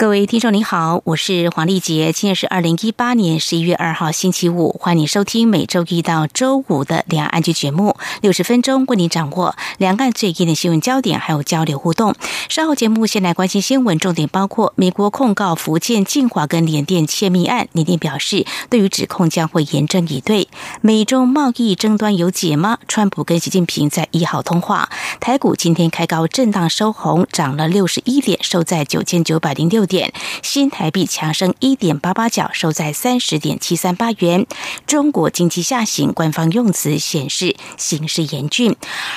[0.00, 12.14] 各位听众您好，我是黄丽杰，今天是二零一八年十一月二号星期五，欢迎收听每周一到周五的两岸剧节目，六十分钟为您掌握两岸最近的新闻焦点，还有交流互动。
[12.48, 20.48] 稍后节目先来关心新闻，重点包括美国控告福建晋华跟联电窃密案，联电表示对于指控将会严正以对。
[20.80, 22.78] 美中贸易争端有解吗？
[22.88, 24.88] 川普跟习近平在一号通话，
[25.20, 29.86] 台股今天开高震荡收红，涨了六十一点，收在九千九百零六。
[29.90, 30.12] 点
[30.42, 34.46] 新台币强升一点八八角，收在三十点七三八元。
[34.86, 38.76] 中国经济下行，官方用词显示形势严峻。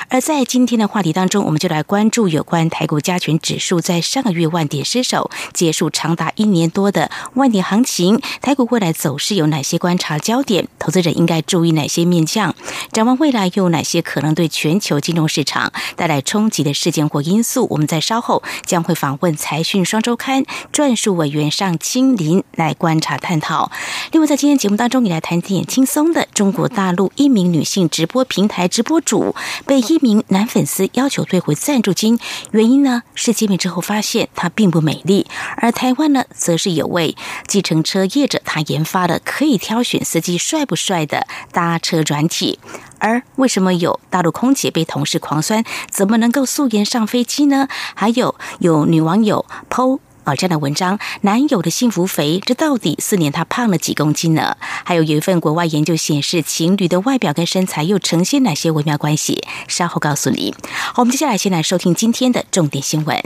[0.09, 8.19] 而在今天的话题当中，我们就来关注有关台股加权指数在上个月万点失守，结束长达一年多的万点行情。
[8.41, 10.67] 台股未来走势有哪些观察焦点？
[10.79, 12.55] 投资者应该注意哪些面向？
[12.91, 17.67] 展望未来又有哪些可能对全球金融市场带来冲击的事件或因素？
[17.69, 20.43] 我们在稍后将会访问财讯双周刊。
[20.71, 23.71] 专属委员上青林来观察探讨。
[24.11, 26.27] 另外，在今天节目当中，你来谈点轻松的。
[26.33, 32.19] 中国大陆一名女性直播平台直播主被一名男粉丝要求退回赞助金，
[32.51, 35.27] 原因呢是见面之后发现她并不美丽。
[35.57, 37.15] 而台湾呢，则是有位
[37.47, 42.59] 计程车业者，他研发了可以挑选司机帅不帅的搭车软体。
[42.99, 47.67] 而为什么有大陆空姐被同事狂酸，怎么能够素颜上飞机呢？
[47.93, 49.99] 还有有女网友剖。
[50.25, 54.57] 而，这样的文章，男友的幸福肥，这到底四年他胖了几公斤呢？
[54.83, 59.43] 还有有一份国外研究显示，情侣的外表跟身材又呈现哪些微妙关系？
[59.67, 60.53] 稍后告诉你。
[60.69, 63.23] 好，我们接下来先来收听今天的重点新闻，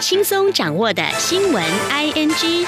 [0.00, 2.66] 轻松掌握的新闻 I N G。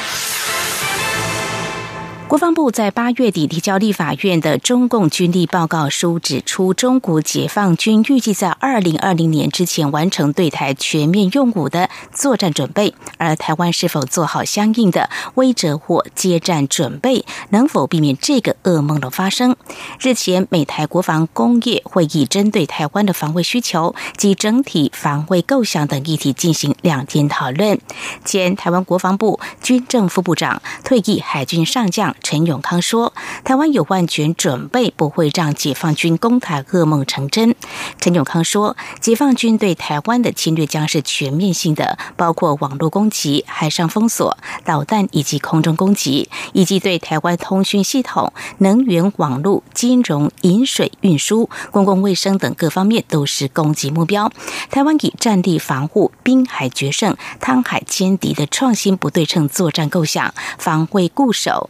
[2.32, 19.54] 国防部在八月底提交立法院的中共军力报告书指出，中国解放军预计在二零二零年之前完成对台全面用武的作战准备，而台湾是否做好相应的威慑或接战准备，能否避免这个噩梦的发生？
[20.00, 27.78] 日前，美台国防工业会议针对台湾的防卫需求及整体防卫构想等议题进行两天讨论。
[28.24, 32.16] 前台湾国防部军政副部长、退役海军上将。
[32.22, 33.12] 陈永康说
[33.44, 37.54] ：“台湾有万全准备，不会让解放军攻台噩梦成真。”
[38.00, 54.30] 陈永康说：“解放军对台湾的侵略将是全面性的，包括网络攻击、海上封锁、导弹以及空中攻击，以及对台湾通讯系统、能源网络、金融、饮水运输、公共卫生等各方面都是攻击目标。
[54.70, 61.68] 台湾以战地防护、滨海决胜、汤海歼敌的创新不对称作战构想，防卫固守。”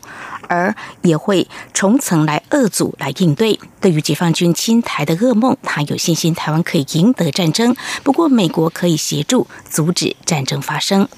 [0.48, 3.58] 而也会重层来遏阻来应对。
[3.80, 7.74] 对于解放军侵台的噩梦，他有信心台湾可以赢得战争。
[8.02, 11.08] 不过，美国可以协助阻止战争发生。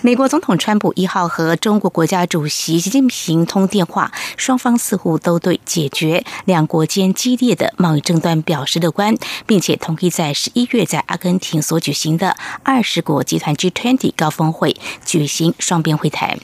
[0.00, 16.38] 美国总统川普一号和中国国家主席习近平通电话，双方似乎都对解决两国间激烈的贸易争端表示乐观，并且同意在十一月在阿根廷所举行的二十国集团 G20 高峰会举行双边会谈。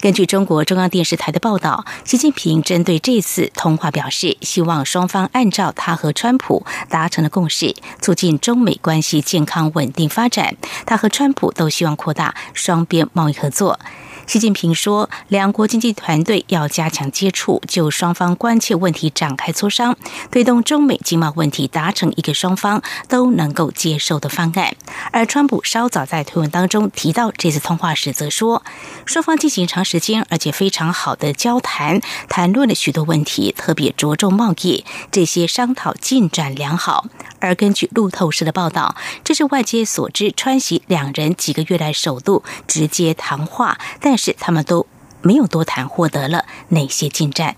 [0.00, 10.56] 根据中国中央电视台的报道，习近平针对这次通话表示，希望双方按照他和川普达成的共识，促进中美关系健康稳定发展。
[10.84, 12.95] 他和川普都希望扩大双边。
[13.12, 13.78] 贸易合作。
[14.26, 19.96] 习近平说，两国经济团队要加强接触，就双方关切问题展开磋商，
[20.32, 24.74] 推动中美经贸问题达成一个双方都能够接受的方案。
[25.12, 28.64] 而川普稍早在推文当中提到这次通话时，则说，
[29.04, 37.06] 双方进行长时间而且非常好的交谈，谈论了许多问题，特别着重贸易，这些商讨进展良好。
[37.38, 44.15] 而根据路透社的报道，这是外界所知川习两人几个月来首度直接谈话，但。
[44.16, 44.86] 但是他们都
[45.20, 47.54] 没有多谈获得了哪些进展。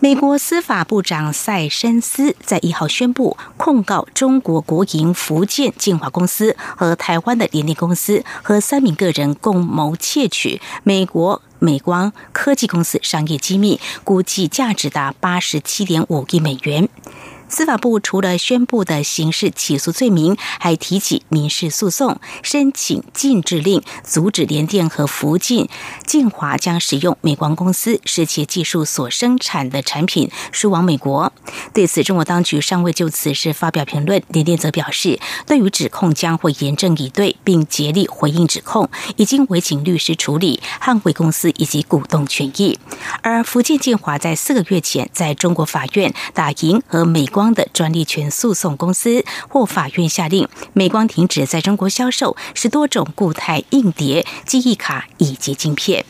[0.00, 16.86] 美国司法部长塞申斯在一号宣布控告中国国营福建晋华公司和台湾的联电公司和三名个人共谋窃取美国美光科技公司商业机密，估计价值达八十七点五亿美元。
[17.50, 25.68] 司法部除了宣布的刑事起诉罪名，还提起民事诉讼，申请禁制令，阻止联电和福建
[26.06, 31.32] 晋华将使用美光公司世界技术所生产的产品输往美国。
[31.74, 34.22] 对此，中国当局尚未就此事发表评论。
[34.28, 42.78] 联电则表示，对于指控将会严正以对，并竭力回应指控，已经委请律师处理，捍卫公司以及股东权益。
[43.22, 56.04] 而福建晋华在四个月前在中国法院打赢和美光 光的专利权诉讼，公司或法院下令美光停止在中国销售十多种固态硬碟、记忆卡以及晶片。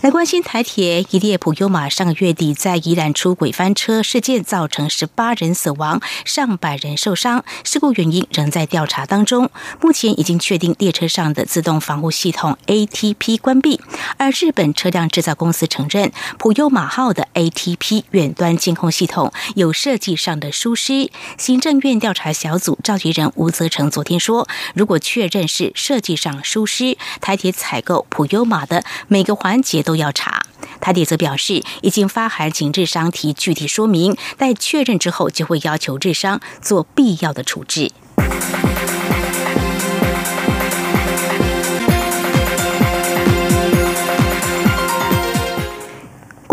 [0.00, 9.50] 来关心台铁一列普悠玛上个月底在宜兰出轨翻车事件，造成十八人死亡、上百人受伤，事故原因仍在调查当中。
[9.80, 13.80] 目前已经确定列车上的自动防护系统 ATP 关闭，
[14.18, 21.10] 而日本车辆制造公司承认普悠玛号的 ATP 远端监控系统有设计上的疏失。
[21.36, 29.82] 行政院调查小组召集人吴泽成昨天说，如果确认是设计上疏失，台铁采购普悠玛的每个环节。
[29.88, 30.42] 都要查。
[30.82, 37.90] 台铁则表示，已经发函请智商提具体说明，待确认之后，就会要求智商做必要的处置。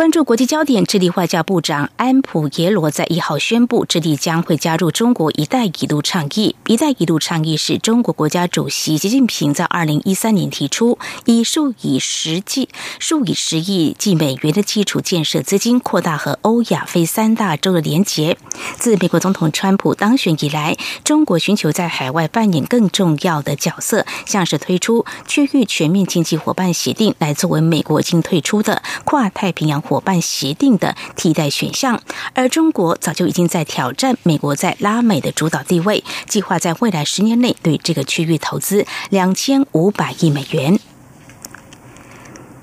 [0.05, 6.55] 关注国际焦点，智利外交部长安普耶罗在一号宣布，智利将会加入中国“一带一路”倡议。
[6.69, 12.69] “一带一路”倡议是中国国家主席习近平在二零一三年提出，以数以十计、
[12.99, 18.37] 数以十亿计美元的基础建设资金，扩大和欧亚非三大洲的连结。
[18.77, 29.81] 自美国总统川普当选以来，中国寻求在海外扮演更重要的角色，像是推出区域全面经济伙伴协定，来作为美国已经退出的跨太平洋。
[29.85, 32.01] 伙伙伴协定的替代选项，
[32.33, 40.77] 而中国早就已经在挑战美国在拉美的主导地位，计划在未来十年内对这个区域投资两千五百亿美元。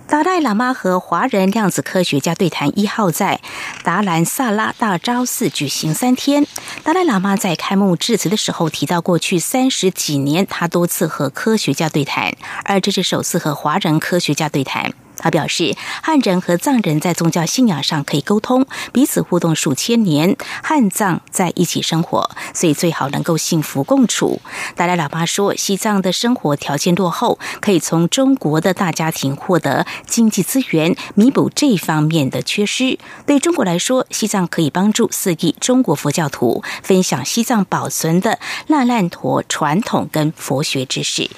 [0.07, 3.41] 达赖喇嘛和华人量子科学家对谈一号在
[3.83, 6.47] 达兰萨拉大昭寺举行三天。
[6.83, 14.93] 达赖喇嘛在开幕致辞的时候提到，过去三十几年他多次和科学家对谈，而这是首次和华人科学家对谈。
[15.23, 24.43] 他表示，汉人和藏人在宗教信仰上可以沟通，彼此互动数千年，汉藏在一起生活，所以最好能够幸福共处。
[24.75, 32.99] 达赖喇嘛说，西藏的生活条件落后，可以从中国的大家庭获得经济资源，弥补这方面的缺失。
[33.25, 41.31] 对中国来说，西藏可以帮助四亿中国佛教徒分享西藏保存的那烂陀传统跟佛学知识。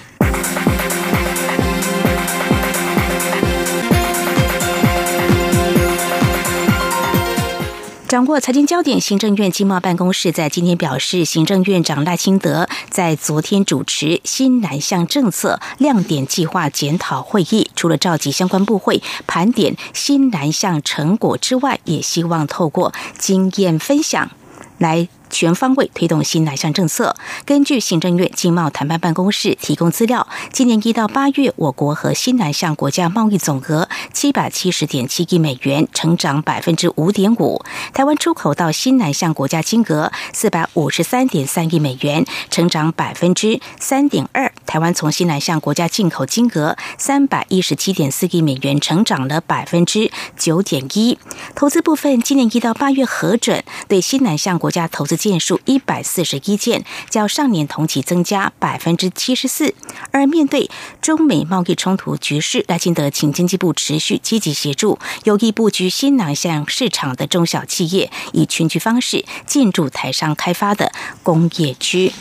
[8.15, 24.31] 掌握财经焦点，行政院经贸办公室在今天表示，行政院长赖清德在昨天主持新南向政策亮点计划检讨会议，除了召集相关部会盘点新南向成果之外，也希望透过经验分享
[24.79, 25.09] 来。
[25.35, 27.17] 全方位推动新南向政策。
[27.45, 37.61] 根据行政院经贸谈判办公室提供资料，今年一到八月，我国和新南向国家贸易总额七百七十点七亿美元，成长百分之五点五。
[37.93, 44.53] 台湾出口到新南向国家金额四百五十三点三亿美元，成长百分之三点二。
[44.65, 51.19] 台湾从新南向国家进口金额三百一十七点四亿美元，成长了百分之九点一。
[51.57, 55.19] 投资部分，今年一到八月核准对新南向国家投资。
[55.31, 59.75] 件数一百四十一件，较上年同期增加百分之七十四。
[60.11, 72.13] 而面对中美贸易冲突局势，赖清德请经济部持续积极协助有意布局新南向市场的中小企业，以群聚方式进驻台商开发的工业区。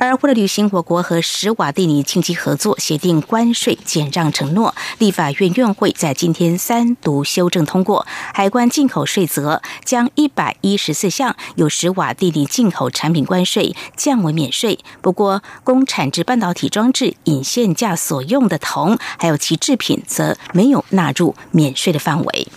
[0.00, 14.78] 而为了履行我国和史瓦蒂尼经济合作协定关税减让承诺，立法院院会在今天三读修正通过海关进口税则，将一百一十四项有史瓦蒂尼进口产品关税降为免税。
[15.02, 22.48] 不过，供产制半导体装置引线架所用的铜，还有其制品，则没有纳入免税的范围。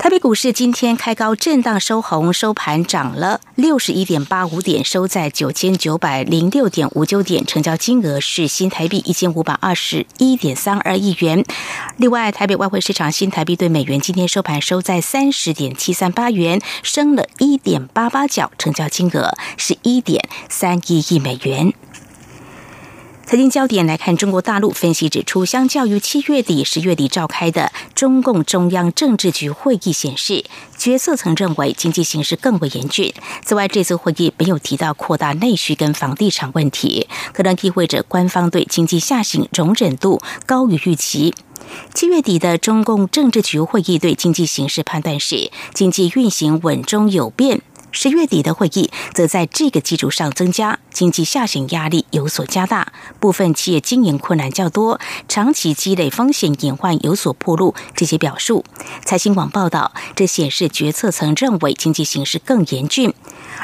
[0.00, 11.44] 台北股市今天开高震荡收红，收盘涨了六十一点八五点，收在九千九百零六点五九点，成交金额是新台币一千五百二十一点三二亿元。
[11.98, 21.74] 另外，台北外汇市场新台币对美元今天收盘收在三十点七三八元，升了一点八八角，成交金额是一点三一亿美元。
[23.30, 30.44] 财经焦点来看，中国大陆分析指出，相较于七月底、十月底召开的中共中央政治局会议显示，
[30.76, 33.14] 决策层认为经济形势更为严峻。
[33.44, 41.32] 此外，这次会议没有提到扩大内需跟房地产问题，可能意味着官方对经济下行容忍度高于预期。
[41.94, 47.60] 七月底的中共政治局会议对经济形势判断是，经济运行稳中有变。
[47.92, 57.74] 十月底的会议则在这个基础上增加，经济下行压力有所加大，部分企业经营困难较多，长期积累风险隐患有所暴露。
[57.94, 58.64] 这些表述，
[59.04, 63.12] 财新网报道，这显示决策层认为经济形势更严峻。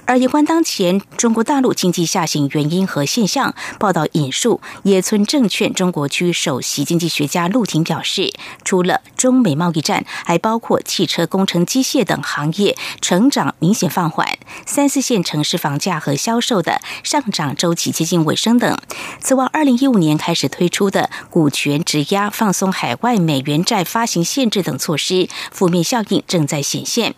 [0.04, 8.33] 而有关当前中国大陆经济下行原因和现象，报道引述野村证券中国区首席经济学家陆婷表示，
[8.64, 14.16] 除了中美贸易战，还包括汽车、工程机械等行业成长明显放缓，
[14.65, 18.79] 三四线城市房价和销售的上涨周期接近尾声等。
[19.21, 27.15] 此外，二零一五年开始推出的股权质押、放松海外美元债发行限制等措施，负面效应正在显现。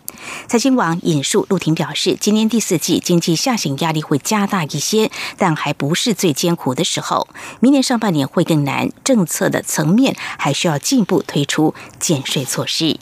[0.47, 7.27] 财经网引述陆婷表示，今年第四季经济下行压力会加大一些，但还不是最艰苦的时候。
[7.59, 12.97] 明年上半年会更难，政策的层面还需要进一步推出减税措施。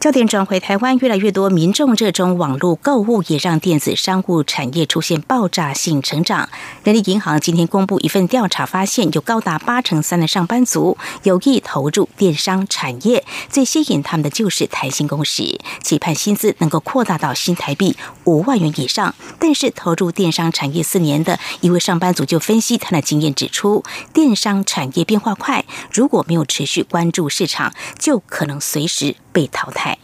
[0.00, 6.48] 焦点转回台湾，越来越多民众热衷网络购物，也让电子商务产业出现爆炸性成长。
[6.84, 19.16] 人力银行今天公布一份调查，发现有高达八成三的上班族有意投入电商产业，最吸引他们的就是弹性工时，期盼薪资能够扩大到新台币五万元以上。
[19.40, 29.96] 但是，投入电商产业四年的一位上班族就分析他的经验，指出电商产业变化快，如果没有持续关注市场，就可能随时被淘汰。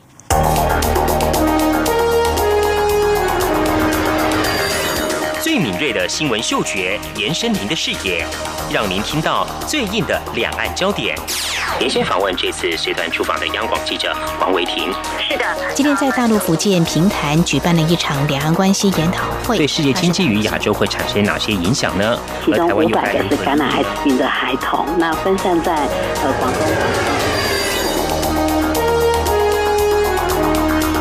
[5.40, 8.26] 最敏锐的新闻嗅觉，延伸您的视野，
[8.72, 11.16] 让您听到最硬的两岸焦点。
[11.78, 14.92] 连线访问这次随团出访的央广记者黄维婷。
[15.18, 22.18] 是的，今天在大陆福建平潭举办了一场两岸关系研讨会，对世界经济与亚洲会产生哪些影响呢？
[22.44, 27.13] 其中五百个是感染艾滋病的孩童，那分散在呃广东。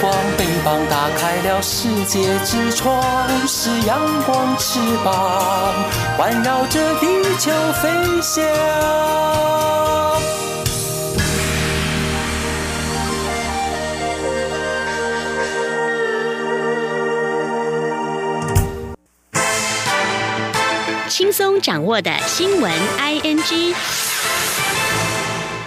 [0.00, 0.14] 光
[0.88, 5.74] 打开了世界之窗，是阳光翅膀，
[6.16, 7.06] 环绕着地
[7.38, 7.50] 球
[7.80, 7.88] 飞
[8.20, 8.44] 翔。
[21.08, 23.74] 轻松掌握的新闻，I N G。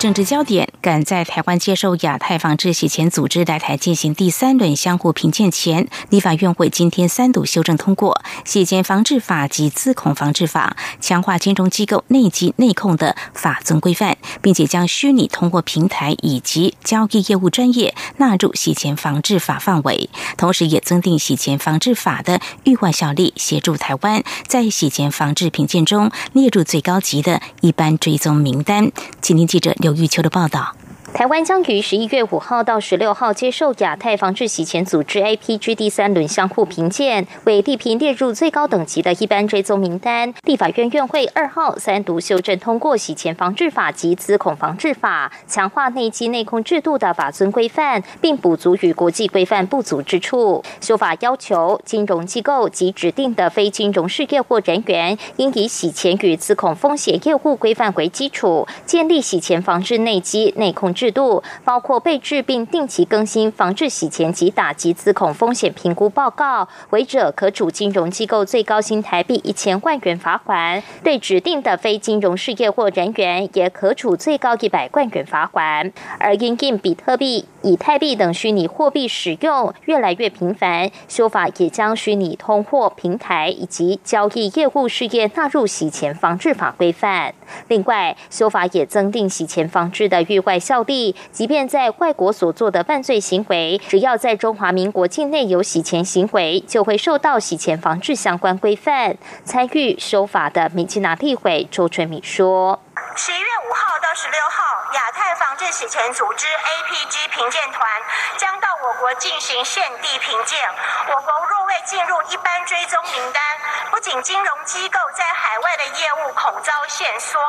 [0.02, 0.68] 政治焦点。
[0.82, 28.92] 赶在台湾接受亚太防治洗钱组织来台进行第三轮相互评鉴前，立法院会今天三读修正通过洗钱防治法及资恐防治法，强化金融机构内机内控的法尊规范，并且将虚拟通货平台以及交易业务专业纳入洗钱防治法范围，同时也增订洗钱防治法的预外效力，协助台湾在洗钱防治评鉴中列入最高级的一般追踪名单。
[29.22, 30.74] 请听记者刘有玉秋的报道。
[31.14, 40.34] 台湾将于十一月五号到十六号接受亚太防治洗钱组织 APG 第三轮相互评鉴，为地平列入最高等级的一般追踪名单。
[40.44, 50.64] 立法院院会二号三读修正通过洗钱防治法及资恐防治法，强化内基内控制度的法尊规范，并补足与国际规范不足之处。
[50.80, 60.96] 修法要求金融机构及指定的非金融事业或人员，应以洗钱与资恐风险业务规范为基础，建立洗钱防治内基内控。
[61.02, 75.92] 制度包括备制并定期更新防治洗钱及打击资恐风险评估报告，违者可处金融机构最高新台币一千万元罚款；对指定的非金融事业或人员，也可处最高一百万元罚款。
[76.20, 87.34] 而因应比特币、以太币等虚拟货币使用越来越频繁，修法也将虚拟通货平台以及交易业务事业纳入洗钱防治法规范。
[87.70, 90.91] 另外，修法也增订洗钱防治的域外效力。
[91.32, 99.16] 即便在外国所做的犯罪行为，只要在中华民国境内有洗钱行为，就会受到洗钱防治相关规范。
[99.44, 102.80] 参与修法的民进党立委周春敏说
[103.16, 108.02] ：“十一月五号到十六号，亚太防治洗钱组织 APG 评鉴团
[108.38, 110.70] 将到我国进行现地评鉴。
[111.08, 113.44] 我国若未进入一般追踪名单，
[113.92, 117.40] 不仅金融机构在海外的业务恐遭限缩，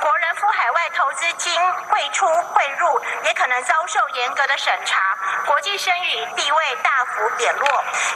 [0.00, 1.52] 国人赴海外投资金
[1.88, 7.66] 汇出汇入也可能遭受严格的审查，国际声誉地位大幅贬落。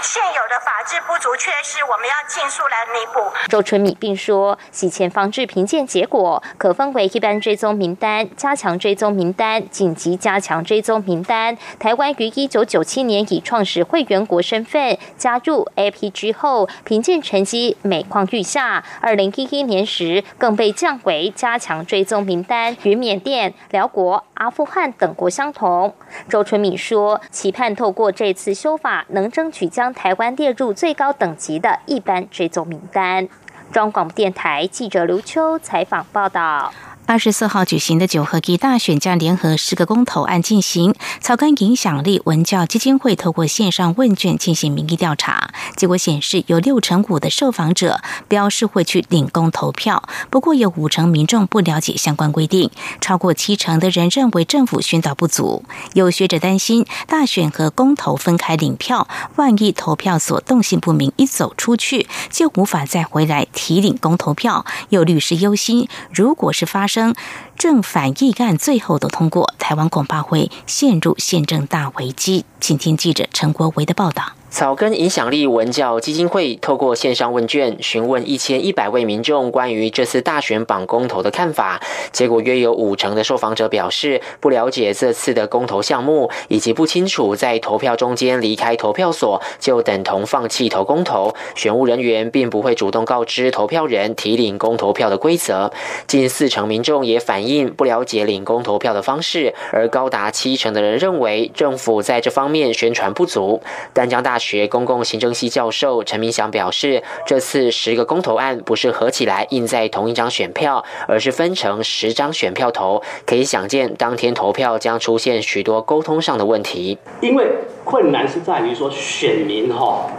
[0.03, 11.57] 现有的法制不足缺失，我们要尽速来弥补。”周春米并说，洗钱防治评鉴结果可分为一般追踪名单、加强追踪名单、紧急加强追踪名单。
[11.79, 18.85] 台湾于一九九七年以创始会员国身份加入 APG 后，评鉴成绩每况愈下。
[19.01, 25.95] 二零一一年时，更被降为加强追踪名单，与缅甸、辽国、阿富汗等国相同。
[26.29, 33.29] 周春敏说，期盼透过这次修法，能争取将台湾列入最高等级的一般追踪名单。
[33.73, 36.73] 中广电台记者刘秋采访报道。
[37.07, 40.95] 二十四号举行的九合一大选将联合十个公投案进行。
[41.21, 52.71] 草根影响力文教基金会透过线上问卷进行民意调查，结果显示有六成五的受访者表示会去领公投票，不过有五成民众不了解相关规定，
[53.03, 55.63] 超过七成的人认为政府宣导不足。
[55.93, 59.07] 有学者担心，大选和公投分开领票，
[59.37, 64.65] 万一投票所动性不明一走出去，就无法再回来提领公投票。
[64.89, 66.94] 有律师忧心，如果是发生。
[66.95, 67.13] 生
[67.59, 72.45] 正反议案最后都通过，台湾恐怕会陷入宪政大危机。
[72.61, 74.35] 请听记者陈国维的报道。
[74.55, 81.83] 草根影响力文教基金会透过线上问卷询问一千一百位民众关于这次大选绑公投的看法，
[82.13, 95.73] 结果约有五成的受访者表示不了解这次的公投项目，以及不清楚在投票中间离开投票所就等同放弃投公投，选务人员并不会主动告知投票人提领公投票的规则。
[96.07, 103.61] 近四成民众也反映不了解领公投票的方式，而高达七成的人认为政府在这方面宣传不足。
[103.93, 104.39] 丹江大。
[104.45, 113.03] 学公共行政系教授陈明祥表示，这次十个公投案不是合起来印在同一张选票，而是分成十张选票投。
[113.25, 116.99] 可以想见，当天投票将出现许多沟通上的问题。
[117.23, 117.47] 因为
[117.85, 120.11] 困难是在于说，选民哈，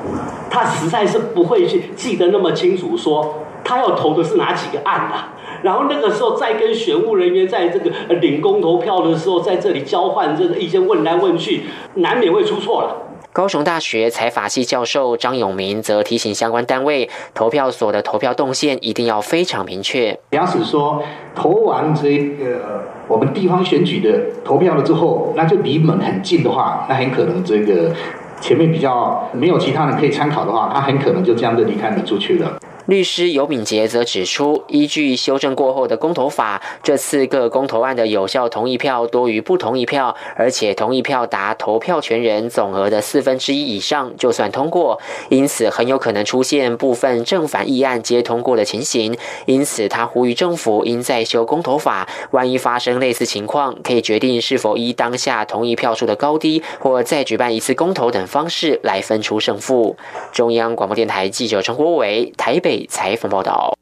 [0.49, 5.33] 他实在是不会去记得那么清楚，说他要投的是哪几个案啊。
[5.61, 11.63] 然后那个时候再跟选务人员在这个领公投票的时候，在这里交换这个意见，问来问去，
[11.95, 13.04] 难免会出错了。
[13.35, 20.17] 高雄大学财法系教授张永明则提醒相关单位，投票所的投票动线一定要非常明确。
[20.31, 21.03] 假使说
[21.35, 27.93] 投完这个我们地方选举的投票了之后，那就离门很近的话，那很可能这个
[28.39, 32.57] 前面比较没有其他人可以参考的话，他很可能就这样就离开门出去了。
[32.85, 45.01] 律师尤敏杰则指出，依据修正过后的公投法，这次各公投案的有效同意票多于不同意票，而且同意票达投票权人总额的四分之一以上，就算通过。
[45.29, 49.17] 因此，很有可能出现部分正反议案皆通过的情形。
[49.47, 59.97] 因此，他呼吁政府应再修公投法，万一发生类似情况，可以决定是否依当下同意票数的高低，或再举办一次公投等方式来分出胜负。
[60.31, 62.74] 中央广播电台记者陈国伟台北。
[62.89, 63.77] 采访报道。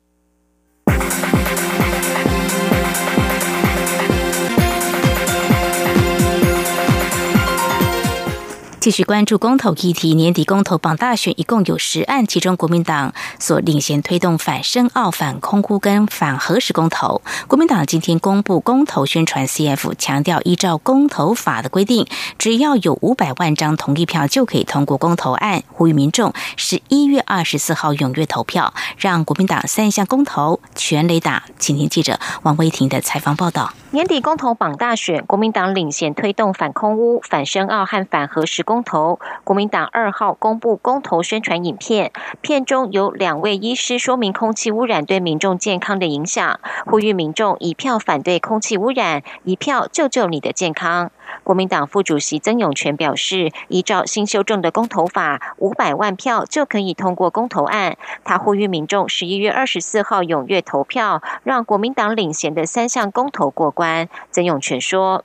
[8.84, 17.22] 继续关注公投议题，年底公投榜大选一共有十案，其中国民党所领衔推动反深澳、反空污跟反核实公投。
[17.48, 22.06] 国民党今天公布公投宣传 CF，强调依照公投法的规定，
[22.38, 31.46] 只要有五百万张同意票就可以通过公投案，呼吁民众十一月二十四号踊跃投票，让国民党三项公投全雷打。
[31.58, 33.74] 请听记者王威婷的采访报道。
[33.94, 39.20] 年底公投榜大选，国民党领衔推动反空污、反深澳和反核实公投。
[39.44, 51.12] 国民党二号公布公投宣传影片，片中有两位医师说明空气污染对民众健康的影响，呼吁民众一票反对空气污染，一票救救你的健康。
[51.44, 57.98] 国民党副主席曾永权表示，依照新修正的公投法，五百万票就可以通过公投案。
[58.24, 64.08] 他呼吁民众十一月二十四号踊跃投票，让国民党领衔的三项公投过关。
[64.32, 65.24] 曾永权说：“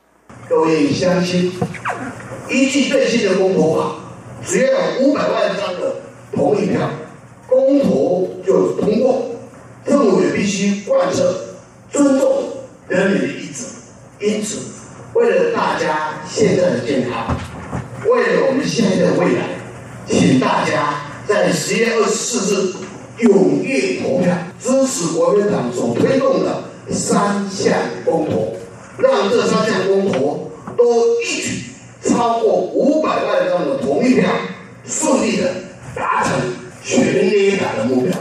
[0.49, 1.53] 各位乡亲，
[2.49, 3.95] 依据最新的公投法，
[4.45, 5.97] 只要有五百万张的
[6.33, 6.89] 同意票，
[7.47, 9.23] 公投就通过。
[9.85, 11.57] 政府必须贯彻
[11.91, 12.45] 尊重
[12.89, 13.65] 人民的意志，
[14.21, 14.77] 因此。”
[15.15, 17.37] 为了大家现在的健康，
[18.07, 19.43] 为了我们现在的未来，
[20.07, 28.57] 请大家在十月二十四日踊跃投票，支持国民党所推动的三项公投，
[28.99, 31.65] 让这三项公投都一举
[32.03, 34.31] 超过五百万张的同意票，
[34.85, 35.51] 顺利的
[35.97, 36.33] 达成
[36.85, 38.13] 全力打的目标。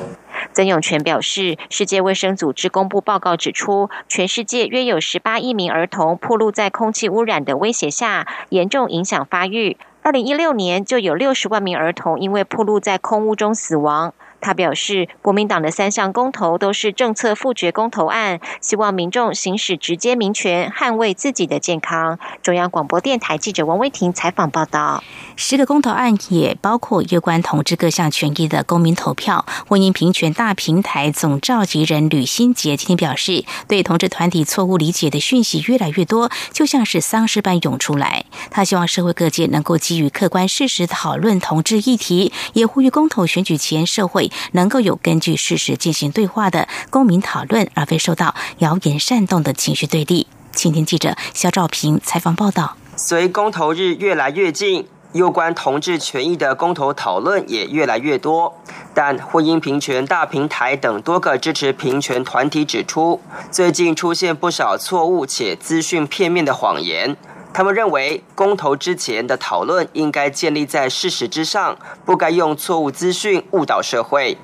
[0.57, 9.77] 曾永权表示，世界卫生组织公布报告指出，全世界约有十八亿名儿童暴露在空气污染的威胁下，严重影响发育。
[10.01, 14.15] 二零一六年就有六十万名儿童因为暴露在空污中死亡。
[14.41, 22.17] 他表示，国民党的三项公投都是政策复决公投案，希望民众行使直接民权，捍卫自己的健康。
[22.41, 25.03] 中央广播电台记者王威婷采访报道。
[25.39, 29.45] 十个公投案也包括有关同志各项权益的公民投票。
[29.67, 38.25] 婚姻平权大平台总召集人吕新杰今天表示，对同志团体错误理解的讯息越来越多，就像是丧尸般涌出来。
[38.49, 50.25] 他希望社会各界能够基于客观事实讨论同志议题，也呼吁公投选举前社会能够有根据事实进行对话的公民讨论，而非受到谣言煽动的情绪对立。
[50.53, 52.75] 青天记者肖兆平采访报道。
[52.95, 54.87] 随公投日越来越近。
[55.17, 58.55] 有关同志权益的公投讨论也越来越多，
[58.93, 67.17] 但婚姻平权大平台等多个支持平权团体指出，最近出现不少错误且资讯片面的谎言。
[67.51, 71.75] 他们认为，公投之前的讨论应该建立在事实之上，
[72.05, 74.37] 不该用错误资讯误导社会。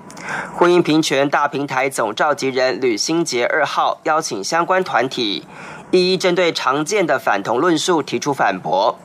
[0.56, 5.46] 婚姻平权大平台总召集人吕新杰二号邀请相关团体，
[5.92, 8.98] 一一针对常见的反同论述提出反驳。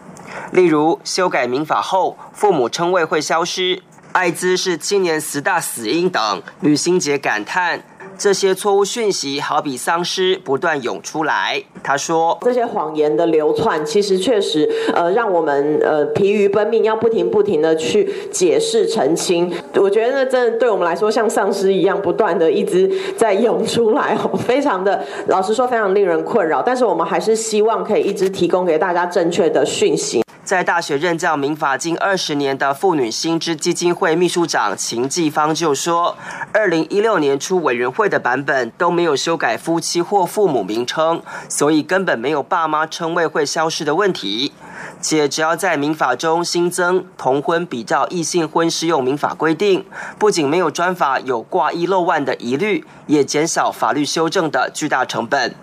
[0.53, 3.81] 例如，修改民法后，父母称谓会消失；
[4.13, 6.43] 艾滋是青年十大死因等。
[6.61, 7.83] 吕新杰感叹，
[8.19, 11.63] 这些错误讯息好比丧尸不断涌出来。
[11.85, 19.51] 他说：“这些谎言的流窜，其实确实呃让我们呃疲于奔命，要不停不停的去解释澄清。
[19.77, 26.61] 我觉得那真的对我们来说像丧尸一样，不断的一直在涌出来，非常的老实说，非常令人困扰。
[26.61, 36.17] 但是我们还是希望可以一直提供给大家正确的讯息。”在大学任教民法近二十年的妇女新知基金会秘书长秦继芳就说，
[36.55, 44.55] 二零一六年初委员会的版本都没有修改夫妻或父母名称，所以根本没有爸妈称谓会消失的问题。
[45.03, 49.85] 且只要在民法中新增同婚比照异性婚适用民法规定，
[50.19, 55.55] 不仅没有专法有挂一漏万的疑虑，也减少法律修正的巨大成本。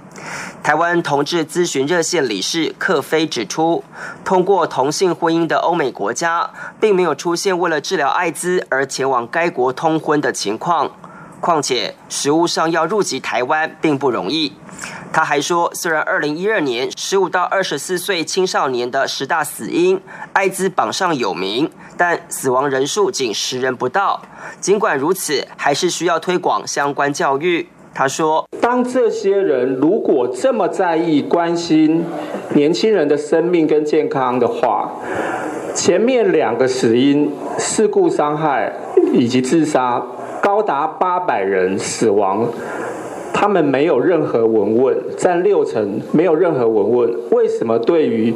[0.64, 3.84] 台湾同志咨询热线理事克菲指出，
[4.24, 6.50] 通过同性婚姻的欧美国家，
[6.80, 10.92] 并没有出现为了治疗艾滋而前往该国通婚的情况。
[11.42, 14.54] 况且，实务上要入籍台湾并不容易。
[15.14, 20.02] 他还说，虽然二零一二年十五到二十四岁青少年的十大死因，
[20.34, 24.24] 艾滋榜上有名，但死亡人数仅十人不到。
[24.60, 27.70] 尽管如此，还是需要推广相关教育。
[27.98, 32.04] 他说：“当这些人如果这么在意、关心
[32.54, 34.92] 年轻人的生命跟健康的话，
[35.74, 38.74] 前面两个死因——事故伤害
[39.14, 40.06] 以及自杀，
[40.42, 42.46] 高达八百人死亡，
[43.34, 48.34] 他们没有任何文问，占六成，没有任何文问，为什么对于？”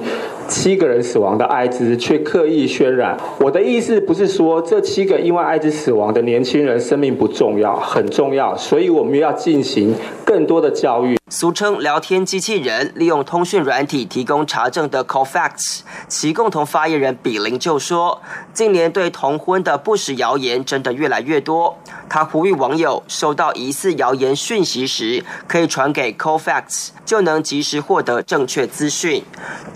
[0.49, 3.15] 七个人死亡的艾滋却刻意渲染。
[3.39, 11.17] 我的意思不是说这七个因为艾滋死亡的年轻人生命不重要，很重要，所以我们要进行更多的教育。
[11.29, 18.19] 俗称聊天机器人，利用通讯软体提供查证的 Cofacts，其共同发言人比林就说，
[18.51, 21.77] 近年对同婚的不实谣言真的越来越多。
[22.09, 29.23] 他呼吁网友收到疑似谣言讯息时，可以传给 Cofacts，就能及时获得正确资讯。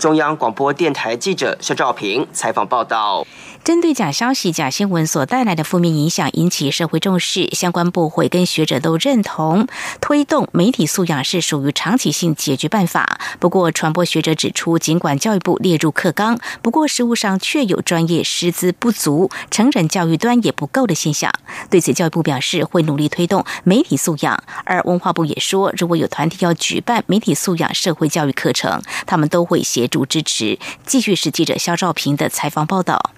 [0.00, 0.63] 中央广播。
[0.72, 3.26] 电台记者肖兆平采访报道。
[3.64, 7.48] 针对假消息、假新闻所带来的负面影响，引起社会重视。
[7.52, 9.66] 相关部会跟学者都认同，
[10.02, 13.18] 推动媒体素养是属于长期性解决办法。
[13.40, 21.32] 不过，传播学者指出，尽管教育部列入课纲，不过实务上却有专业师资不足、成人教育端也不够的现象。
[21.70, 24.44] 对此，教育部表示会努力推动媒体素养。
[24.66, 30.58] 而文化部也说，如果有团体要举办媒体素养社会教育课程，他们都会协助支持。
[30.84, 33.12] 继续是记者肖兆平的采访报道。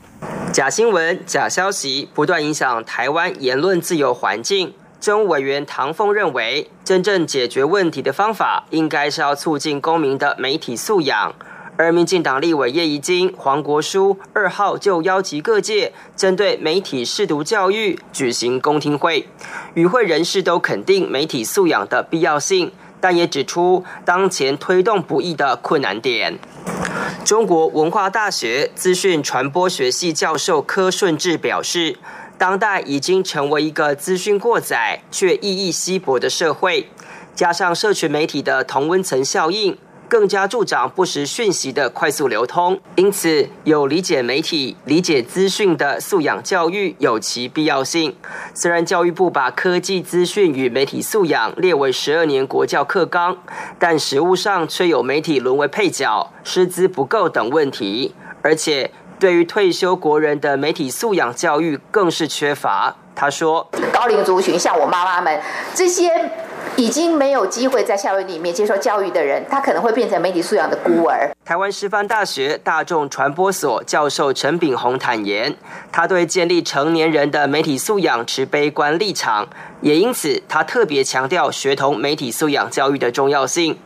[0.53, 4.73] 假新闻、假消息不断影响台湾言论自由环境。
[4.99, 11.35] 政务委员唐凤认为，真正解决问题的方法，应该是要促进公民的媒体素养。
[11.77, 19.29] 而民进党立委叶宜金、黄国书二号就邀集各界，针对媒体试读教育举行公听会，
[19.75, 22.73] 与会人士都肯定媒体素养的必要性。
[22.99, 26.39] 但也指出当前推动不易的困难点。
[27.27, 31.97] 中国文化大学资讯传播学系教授柯顺志表示，
[32.39, 36.89] 当代已经成为一个资讯过载却意义稀薄的社会，
[37.35, 39.77] 加上社群媒体的同温层效应。
[40.09, 48.17] 更加助长不实讯息的快速流通，因此有理解媒体、理解资讯的素养教育有其必要性。
[48.55, 53.37] 虽然教育部把科技资讯与媒体素养列为十二年国教课纲，
[53.79, 62.95] 但实务上却有媒体沦为配角、师资不够等问题，而且对于退休国人的媒体素养教育更是缺乏。
[63.15, 65.41] 他说：“高龄族群像我妈妈们
[65.75, 66.11] 这些。”
[66.77, 71.31] 已经没有机会在校园里面接受教育的人，他可能会变成媒体素养的孤儿。
[71.43, 75.57] 台湾师范大学大众传播所教授陈炳宏坦言，
[75.91, 79.49] 他对建立成年人的媒体素养持悲观立场，
[79.81, 83.79] 也因此他特别强调学童媒体素养教育的重要性。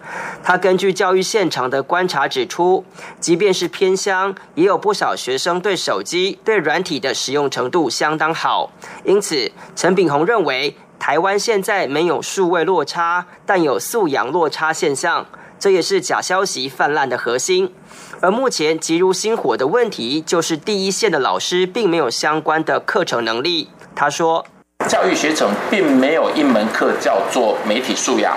[0.42, 2.84] 他根据教育现场的观察指出，
[3.20, 8.72] 即便是偏乡，也有不少学生对手机、对软体的使用程度相当好。
[9.04, 10.74] 因此，陈炳宏认为。
[11.00, 15.24] 台湾现在没有数位落差，但有素养落差现象，
[15.58, 17.72] 这也是假消息泛滥的核心。
[18.20, 23.70] 而目前急如星火的问题，就是第一线的老师并没有相关的课程能力。
[23.96, 24.44] 他说，
[24.86, 28.36] 教育学程并没有一门课叫做媒体素养，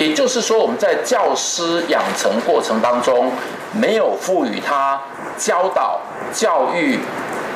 [0.00, 3.30] 也就是说，我们在教师养成过程当中，
[3.72, 5.00] 没有赋予他
[5.38, 6.00] 教导
[6.32, 6.98] 教育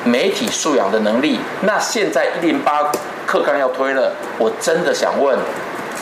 [0.07, 1.39] 媒体素养的能力。
[1.61, 2.91] 那现在一零八。
[3.27, 5.37] 课纲要推了，我真的想问，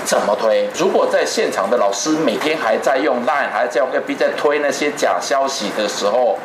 [0.06, 0.70] 怎么推？
[0.78, 6.38] 如果在现场的老师每天还在用 Line，还在用 FB 在推那些假消息的时候，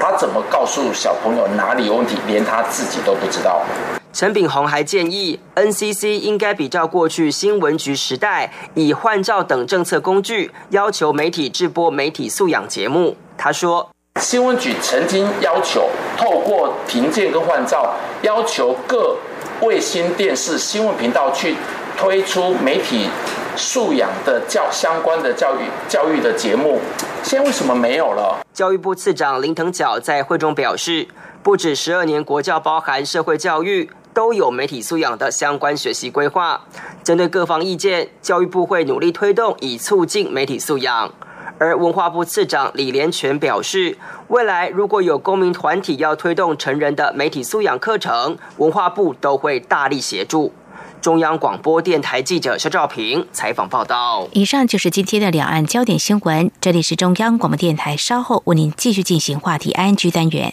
[0.00, 2.16] 他怎么告诉小朋友哪里有问题？
[2.26, 3.60] 连他自己都不知道。
[4.14, 13.18] 陈炳宏还建议，NCC 应该比照过去新闻局时代，以换照等政策工具，要求媒体制播媒体素养节目。
[13.36, 15.90] 他说，新闻局曾经要求
[16.22, 19.16] 透过评鉴跟换照，要求各。
[19.60, 21.56] 卫星电视新闻频道去
[21.96, 23.08] 推出媒体
[23.56, 26.78] 素养的教相关的教育教育的节目，
[27.24, 28.44] 现在为什么没有了？
[28.52, 31.08] 教育部次长林腾蛟在会中表示，
[31.42, 36.62] 不止十二年国教包含社会教育都有媒体素养的相关学习规划。
[37.02, 41.12] 针对各方意见，教育部会努力推动，以促进媒体素养。
[41.62, 43.96] 而文化部次长李连全表示，
[44.26, 50.52] 未来如果有公民团体要推动成人的媒体素养课程，文化部都会大力协助。
[51.00, 54.26] 中央广播电台记者肖兆平采访报道。
[54.32, 60.52] 以上就是今天的两岸焦点新闻，这里是中央广播电台，稍后为您继续进行话题安居单元。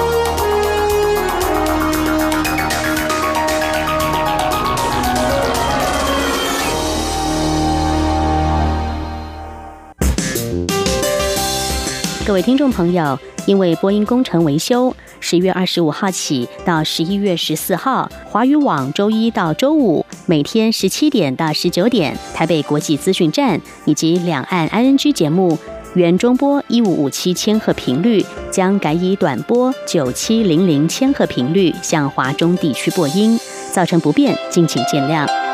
[12.23, 25.57] 各位听众朋友，因为播音工程维修，十月二十五号起到十一月十四号，华语网周一到周五每天十七点到十九点，台北国际资讯站以及两岸 ING 节目
[25.95, 33.37] 原中波一五五七千赫频率将改以短波九七零零千赫频率向华中地区播音，
[33.73, 35.50] 造成不便，敬请见谅。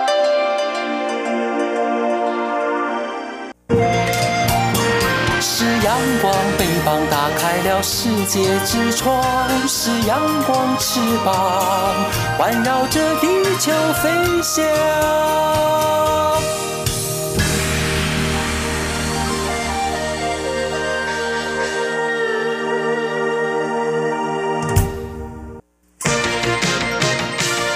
[7.82, 11.94] 世界之窗是阳光翅膀，
[12.38, 13.28] 环绕着地
[13.60, 14.66] 球飞翔。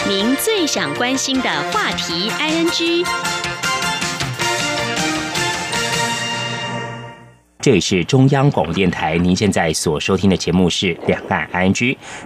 [0.08, 3.06] 您最想关心的话题，ING。
[7.62, 11.74] 这里是中央广播电台，您现在所收听的节目是《两岸 ING》。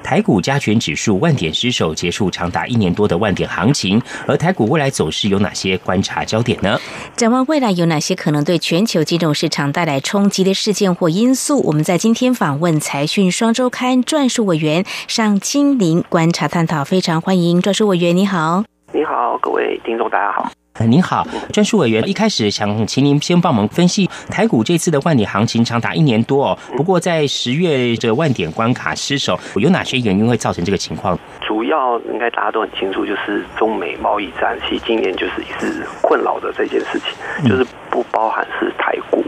[0.01, 4.01] 台股加权指数万点失守，结束长达一年多的万点行情。
[4.25, 6.79] 而台股未来走势有哪些观察焦点呢？
[7.17, 11.61] 展望未来有哪些可能对全球金融市场带来冲击的事件或因素？
[11.65, 18.63] 我们在今天访问财讯双周刊撰述委员尚清林观察探讨，非常欢迎撰述委员，你好。
[18.93, 20.49] 你好，各位听众，大家好。
[20.83, 26.57] 您好，专属委员，一开始想请您先帮我们分析台股这次的万点行情长达一年多哦。
[26.75, 31.17] 不过在十月这万点关卡失守，有哪些原因会造成这个情况？
[31.39, 39.23] 主要应该大家都很清楚，就是中美贸易战，其实今年就是一直困扰的这件事情，就是不包含是台股，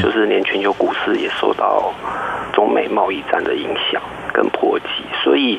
[0.00, 1.92] 就是连全球股市也受到
[2.52, 4.00] 中美贸易战的影响
[4.32, 4.86] 跟波及，
[5.24, 5.58] 所以。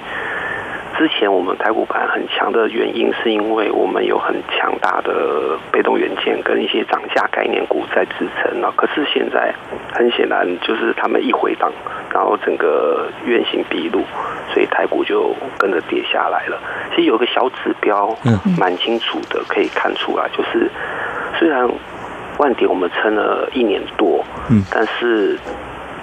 [1.03, 8.71] 之前我们台股盘很强的原因，是因为我们有很强大的被动元件跟一些涨价概念股在支撑了。
[8.77, 9.53] 可是现在
[9.91, 11.69] 很显然，就是他们一回档，
[12.09, 13.99] 然后整个原形毕露，
[14.53, 16.57] 所以台股就跟着跌下来了。
[16.91, 20.71] 其实有个小指标，嗯，蛮清楚的，可以看出来，就是
[21.37, 21.69] 虽然
[22.37, 25.37] 万点我们撑了一年多，嗯，但是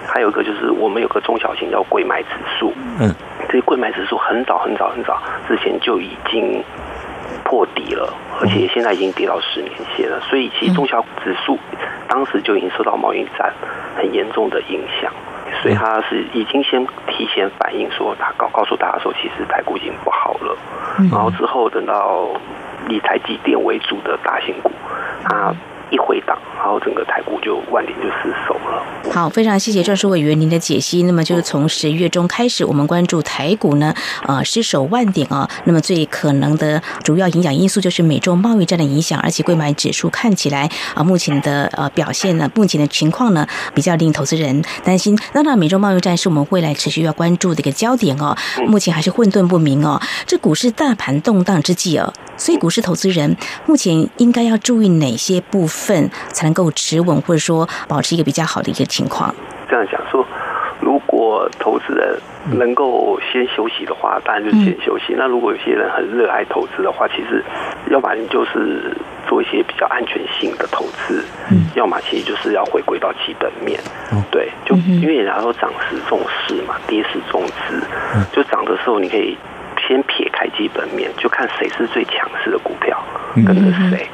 [0.06, 3.14] 还有一个就是我们有个中小型叫贵买指数，嗯。
[3.50, 6.62] 这些贵买指数很早很早很早之前就已经
[7.42, 10.20] 破底了，而且现在已经跌到十年线了。
[10.20, 11.58] 所以其实中小指数
[12.06, 13.52] 当时就已经受到贸易战
[13.96, 15.12] 很严重的影响，
[15.60, 20.56] 所以它是已经先提前反映说，他告告诉大家说，其实台股已经不好了。
[21.10, 22.28] 然后之后等到
[22.88, 24.70] 以台积电为主的大型股，
[25.24, 25.52] 它。
[25.90, 28.82] 一回档，然后整个台股就万点就失守了。
[29.12, 31.02] 好，非常谢谢专书委员您的解析。
[31.02, 33.92] 那么就是从十月中开始，我们关注台股呢，
[34.26, 35.48] 呃，失守万点啊。
[35.64, 45.18] 那么最可能的主要影响因素就是美中贸易战的影响，而且贵买指数看起来啊，目前的呃表现呢，目前的情况呢，比较令投资人担心。
[45.32, 48.36] 当然，美中贸易战是我们未来持续要关注的一个焦点哦。
[48.68, 50.00] 目前还是混沌不明哦。
[50.26, 55.79] 这股市大盘动荡之际哦，所以股市投资人目前应该要注意哪些部分？
[55.86, 59.34] 份才能够持稳，或者说保持一个比较好的一个情况。
[59.68, 60.26] 这样讲说，
[60.80, 62.18] 如果投资人
[62.58, 65.14] 能够先休息的话，当然就先休息。
[65.16, 67.42] 那如果有些人很热爱投资的话，其实
[67.90, 68.96] 要么你就是
[69.28, 73.80] 做一些比较安全性的投资，嗯，要么其实就是要回归到基本面。
[74.30, 77.80] 对，就因为人家说涨时重视嘛，跌时重资。
[78.32, 79.38] 就涨的时候，你可以
[79.86, 83.00] 先撇开基本面，就看谁是最强势的股票，
[83.34, 84.08] 跟着谁。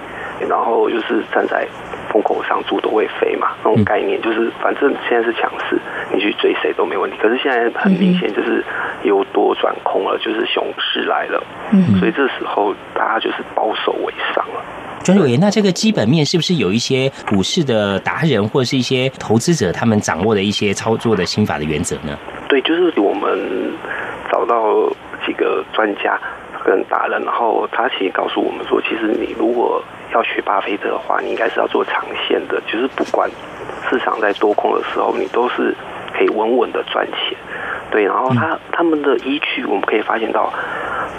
[0.48, 1.66] 然后就是站在
[2.10, 5.78] 风口上，猪都会飞嘛，那种概念就是，反正现在是强势，
[6.12, 7.16] 你去追谁都没问题。
[7.20, 8.64] 可是现在很明显就是
[9.02, 14.62] 由多转空了，就是熊市来了，嗯，所以这时候大家就是保守为上了。
[15.02, 22.18] 专委，那这个基本面是不是有一些股市的达人或者是一些投资者他们掌握的一些操作的心法的原则呢？
[22.48, 23.72] 对，就是我们
[24.30, 24.88] 找到
[25.24, 26.18] 几个专家。
[26.64, 29.80] 跟达人，然后他其实告诉我们说，其实你如果
[30.12, 33.30] 要学巴菲特的话，你应该是要做长线的，就是不管
[33.88, 35.74] 市场在多空的时候，你都是
[36.12, 37.36] 可以稳稳的赚钱。
[37.90, 40.52] 对，然后他他们的依据，我们可以发现到，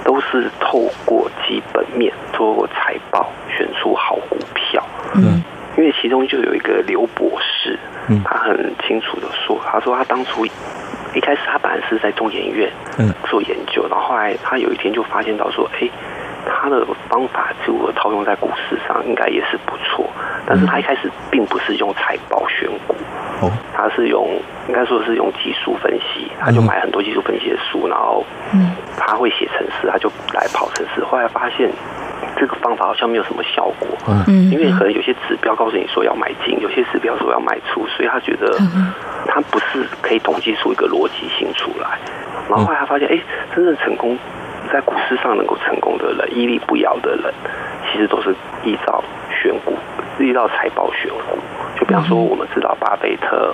[0.03, 4.83] 都是透过基本面，透过财报选出好股票。
[5.15, 5.41] 嗯，
[5.77, 7.79] 因为其中就有一个刘博士，
[8.25, 10.45] 他很清楚的说，他说他当初。
[11.15, 12.71] 一开始他本来是在中研院
[13.27, 15.89] 做研究，然后后来他有一天就发现到说，哎，
[16.47, 20.09] 他的方法如果套用在股市上，应该也是不错。
[20.45, 22.95] 但是他一开始并不是用财报选股，
[23.41, 24.29] 哦，他是用
[24.67, 28.25] 应该说是用技术分析，他就买很多技术分析的书，然后
[28.97, 31.03] 他会写程式，他就来跑程式。
[31.03, 31.69] 后来发现
[32.37, 33.87] 这个方法好像没有什么效果，
[34.27, 38.57] 嗯，因为可能有些指标告诉你说要买进，有些指标说要卖出，所以他觉得。
[39.29, 41.99] 他不是可以统计出一个逻辑性出来，
[42.49, 43.19] 然后后来他发现，哎，
[43.53, 44.17] 真正成功
[44.71, 47.33] 在股市上能够成功的人，屹立不摇的人，
[47.91, 49.03] 其实都是依照
[49.41, 49.73] 选股，
[50.19, 51.37] 依照财报选股。
[51.79, 53.53] 就比方说，我们知道巴菲特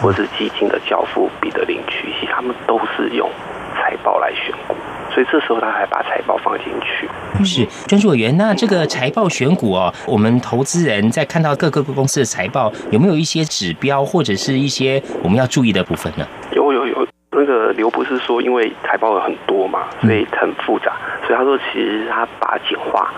[0.00, 3.28] 或是基金的教父彼得林区，其实他们都是用
[3.74, 4.74] 财报来选股。
[5.12, 7.08] 所以这时候他还把财报放进去。
[7.42, 16.26] 是专注委员，那这个财报选股哦，我们投资人在看到各个公司的财报，有没有一些指标或者是一些我们要注意的部分呢？
[17.76, 20.92] 刘不是说，因为财报有很多嘛，所以很复杂，
[21.26, 23.12] 所以他说其实他把简化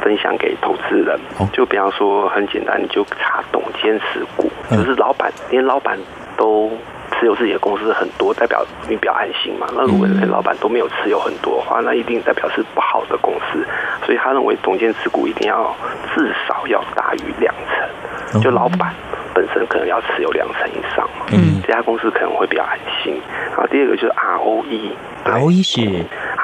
[0.00, 1.18] 分享给投资人。
[1.52, 5.98] 就比方说很简单，你就查董监持股，就是老板连老板
[6.36, 6.70] 都。
[7.18, 9.66] 持有自己的公司很多，代表你比较安心嘛。
[9.74, 13.66] 那如果连老板都没有持有很多的话，那一定代表是不好的公司。
[14.04, 15.74] 所以他认为董监持股一定要
[16.14, 17.77] 至少要大于两成，
[18.42, 18.94] 就老板
[19.34, 23.20] 本身可能要持有两成以上嘛，嗯，这家公司可能会比较安心。
[23.48, 25.80] 然后第二个就是 ROE，ROE 是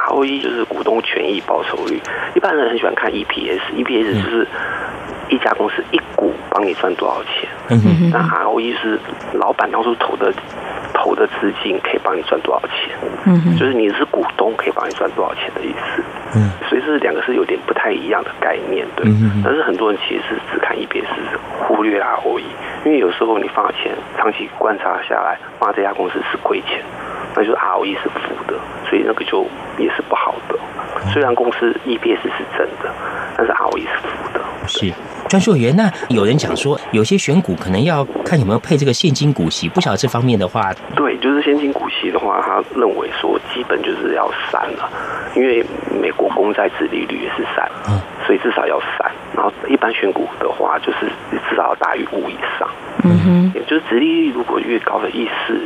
[0.09, 2.01] ？ROE 就是股东权益报酬率，
[2.35, 4.47] 一般人很喜欢看 EPS，EPS 就是
[5.29, 8.99] 一家公司一股帮你赚多少钱，嗯那 ROE 是
[9.33, 10.33] 老板当初投的。
[10.97, 12.97] 投的资金可以帮你赚多少钱？
[13.27, 16.03] 嗯，就是你是股东可以帮你赚多少钱的意思。
[16.35, 19.05] 嗯，所以这两个是有点不太一样的概念，对。
[19.11, 21.05] 嗯但是很多人其实是只看 EPS，
[21.61, 22.41] 忽略 ROE，
[22.87, 26.81] 因为有时候你放钱，长期观察下来，放这家公司是亏钱，
[27.35, 28.55] 那就是 ROE 是负的，
[28.89, 29.45] 所以那个就
[29.77, 30.57] 也是不好的。
[31.13, 32.89] 虽然公司 EPS 是正的，
[33.37, 34.41] 但是 ROE 是负的。
[34.67, 34.93] 是。
[35.29, 40.73] 专属委员，那有人讲说，有些选股可能要看有没有配这个现金股息，不晓得这方面的话。
[40.95, 44.89] 对，就是现金股息的话，他认为说基本就是要三了，
[45.35, 45.65] 因为
[46.01, 49.11] 美国公债殖利率也是三，嗯，所以至少要三。
[49.35, 51.09] 然后一般选股的话，就是
[51.49, 52.69] 至少要大于五以上，
[53.03, 55.59] 嗯哼，也就是殖利率如果越高的意思，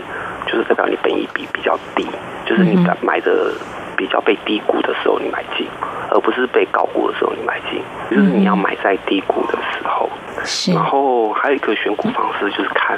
[0.47, 2.07] 就是代表你本益比比较低，
[2.47, 3.53] 就是你买的。
[3.99, 5.67] 比较被低估的时候你买进，
[6.11, 10.09] 而不是被高估的时候你买进，就是你要买在低估的时候。
[10.45, 10.73] 是。
[10.73, 12.97] 然后还有一个选股方式就是看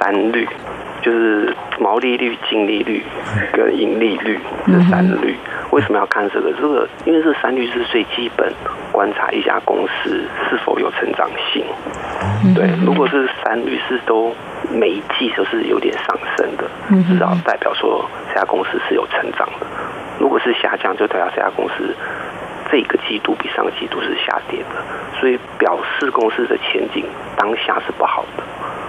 [0.00, 0.48] 三率，
[1.02, 3.04] 就是毛利率、净利率
[3.52, 5.36] 跟盈利率这三率。
[5.72, 6.50] 为什么要看这个？
[6.54, 8.52] 这个因为这三率是最基本
[8.90, 11.64] 观察一家公司是否有成长性。
[12.54, 14.34] 对，如果是三率是都
[14.68, 16.64] 每一季都是有点上升的，
[17.06, 19.66] 至少代表说这家公司是有成长的。
[20.20, 21.96] 如果是下降，就代表这家公司
[22.70, 27.04] 这个季度比上个季度是下跌的，所以表示公司的前景
[27.36, 28.42] 当下是不好的。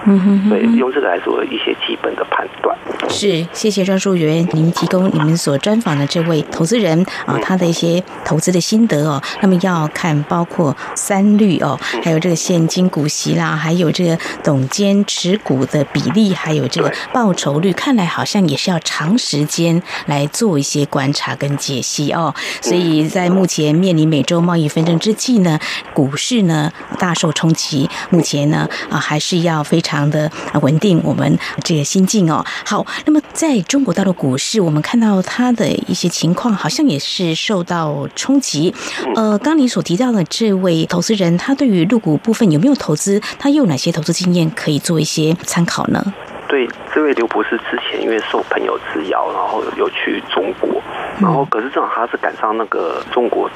[0.04, 2.76] 嗯哼，对，用这个来做一些基本的判断。
[3.08, 9.22] 是，谢谢专属员您提供你们所专访的这位投资人啊，他的一些投资的心得哦。
[9.40, 22.34] 那么要看包括三率哦，还有这个现金股息啦，还有这个董监持股的比例，还有这个报酬率，看来好像也是要长时间来做一些观察跟解析哦。
[22.60, 25.60] 所以在目前面临美洲贸易纷争之际呢，
[25.94, 29.92] 股市呢大受冲击，目前呢啊还是要非常。
[29.92, 32.42] 常的稳定，我们这个心境哦。
[32.64, 38.74] 好，那么在中国大陆股市，我们看到它的一些情况，好像也是受到冲击。
[39.14, 43.20] 呃，刚你所提到的这位投资人，他对于入股部分有没有投资？
[43.38, 46.14] 他又有哪些投资经验可以做一些参考呢？
[46.52, 50.82] 对，这位刘博士之前因为受朋友之邀，然后有去中国，
[51.18, 53.50] 然后可是正好他是赶上那个中国。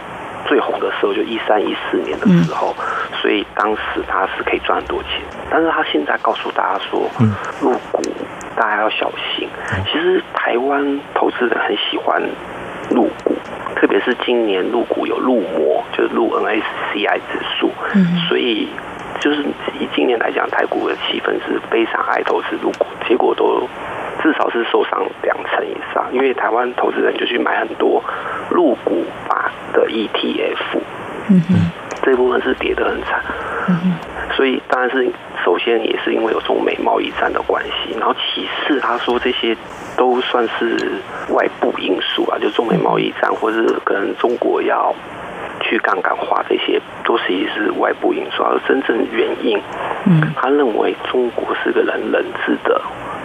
[0.49, 2.73] 最红的时候就一三一四年的时候，
[3.21, 5.21] 所以当时他是可以赚很多钱。
[5.51, 7.11] 但是他现在告诉大家说，
[7.61, 8.01] 入股
[8.55, 9.49] 大家要小心。
[9.87, 12.23] 其实台湾投资人很喜欢
[12.91, 13.35] 入股，
[13.75, 17.73] 特别是今年入股有入魔，就是入 NSCI 指数。
[18.29, 18.69] 所以
[19.27, 19.43] 就是
[19.81, 23.69] 以今年来讲，台股的气氛是非常爱投资入股，结果都。
[24.23, 28.03] 至少是受伤两成以上，因为台湾投资人就去买很多
[28.51, 30.79] 入股法的 ETF，
[31.29, 31.71] 嗯哼，
[32.03, 33.23] 这部分是跌得很惨，
[33.69, 35.09] 嗯哼，所以当然是
[35.45, 39.55] 首先也是因为有中美贸易战的关系，然后其次他说这些
[39.97, 40.93] 都算是
[41.29, 44.93] 外部因素啊，就中美贸易战或是跟中国要
[45.69, 49.61] 去杠杆化这些，都是一是外部因素，而真正原因，
[50.07, 52.81] 嗯，他认为中国是个人人治的。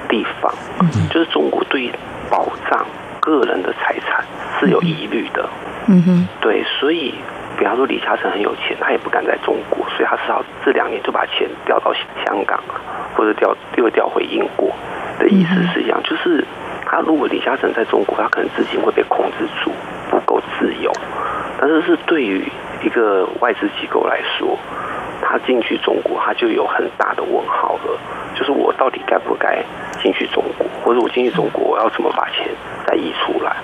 [0.10, 1.90] 地方，嗯就是中国对
[2.30, 2.86] 保障
[3.22, 4.26] 个人的财产
[4.60, 5.50] 是有疑虑的。
[5.88, 7.14] 嗯哼，对，所以
[7.62, 11.94] 比方说李嘉诚很有钱，他也不敢在中国，所以他至少这两年就把钱调到
[12.26, 12.60] 香港，
[13.16, 14.72] 或者调又调回英国。
[15.20, 16.44] 的意思是一样，就是
[16.88, 19.72] 他如果李嘉诚在中国，他可能资金会被控制住，
[20.10, 20.92] 不够自由。
[21.60, 22.52] 但是是对于
[22.84, 24.58] 一个外资机构来说。
[25.24, 28.00] 他进去中国，他就有很大的问号了。
[28.36, 29.64] 就是我到底该不该
[30.02, 32.48] 进去中国，或者我进去中国，我要怎么把钱
[32.88, 33.56] 再移出来？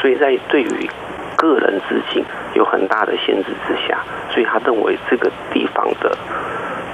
[0.00, 0.88] 所以在对于
[1.40, 2.22] 个人资金
[2.52, 6.14] 有很大的限制之下，所以他认为这个地方的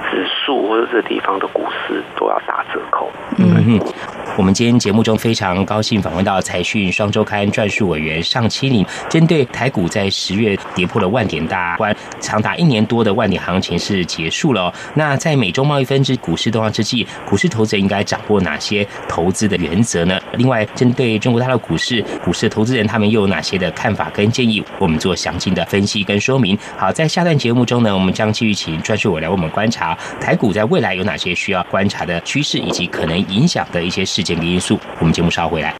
[0.09, 3.11] 指数或者这地方的股市都要打折扣。
[3.37, 3.93] 嗯哼
[4.37, 14.73] 我们今天节目中非常高兴访问到财讯双周刊撰述委员尚七林，针对台股在十月跌破了万点大关，长达一年多的万点行情是结束了。
[14.93, 20.19] 那在美中贸易分支股市动荡之际，股市投资人应该掌握哪些投资的原则呢？
[20.33, 24.63] 另外，针对中国大陆股市，股市的投资人他们又有哪些的看法跟建议？
[24.77, 26.57] 我们做详尽的分析跟说明。
[26.77, 34.27] 好，在下段节目中呢，我们将继续请专述委来为我们观察台股在未来有哪些需要观察的趋势，以及可能影响的一些事。
[34.27, 35.73] 件的因素，我们节目稍后回来。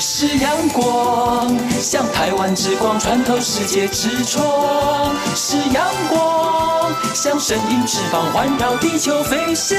[0.00, 6.92] 是阳光，像台湾之光穿透世界之窗；是阳光。
[7.14, 9.78] 像神鹰翅膀环绕地球飞翔。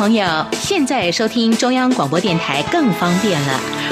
[0.00, 3.79] 朋友，现在收听中央广播电台更方便了。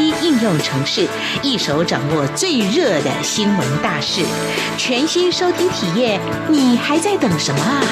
[0.00, 1.08] 应用程式，
[1.42, 4.24] 一手掌握最热的新闻大事。
[4.76, 7.82] 全新收听体验，你还在等什么啊？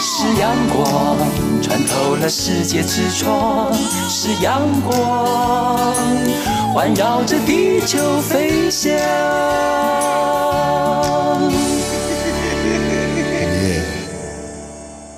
[0.00, 1.16] 是阳光
[1.62, 3.72] 穿透了世界之窗，
[4.08, 5.94] 是阳光
[6.74, 8.92] 环绕着地球飞翔。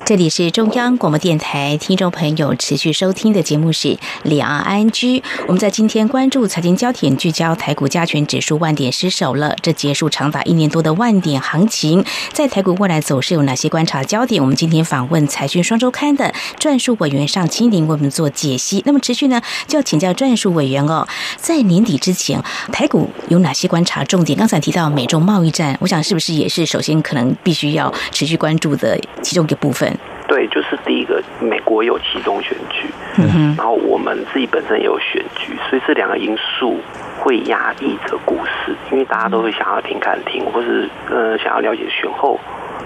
[0.07, 5.21] 这里是中央广播电台，听众朋友持续收听的节目是两岸安居。
[5.47, 14.41] 我们在今天关注财经焦点，聚焦台股加权指数万点失守了，这结束长达一年多的万点行情，在台股未来走势有哪些观察焦点？
[14.41, 18.81] 我们今天访问财讯双周刊的撰述委员尚清林为我们做解析。
[18.85, 21.05] 那么持续呢，就要请教撰述委员哦，
[21.35, 22.41] 在年底之前，
[22.71, 24.39] 台股有哪些观察重点？
[24.39, 29.96] 刚才提到美中贸易战，我想是不是也是首先可能必须要持续关注的其中一个部分？
[30.37, 36.79] 对，就是第一个，美国有其中选举，嗯然后我们自己本身也有选举，所以这两个因素
[37.17, 42.39] 会压抑着股市，因为大家都会想要听看听，或是呃想要了解选后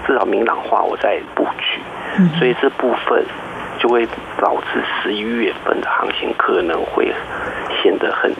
[0.06, 1.78] 至少明朗化，我再布局，
[2.38, 3.22] 所以这部分
[3.78, 4.08] 就会
[4.40, 7.12] 导致十一月份的行情可能会
[7.82, 8.32] 显得很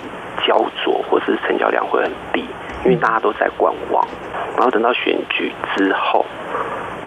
[0.47, 2.47] 焦灼，或是成交量会很低，
[2.87, 4.03] 因为大家都在观望，
[4.57, 6.25] 然后等到选举之后。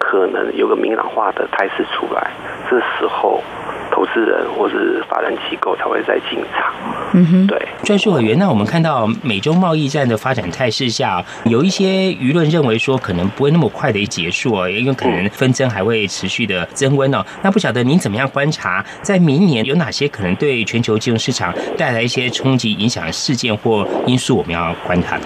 [0.08, 2.30] 可能有个明朗化的态势出来，
[2.70, 3.42] 这时候
[3.90, 6.72] 投资人或是法人机构才会再进场。
[7.12, 7.60] 嗯哼，对。
[7.82, 11.84] 专属委员，那我们看到美洲贸易战的发展态势下，有一些
[12.22, 17.24] 舆论认为说，可能不会那么快的结束哦，因为可能纷争还会持续的增温哦。
[17.42, 25.24] 那不晓得您怎么样观察，在明年有哪些可能对全球金融市场带来一些冲击、影响事件或因素，我们要观察的？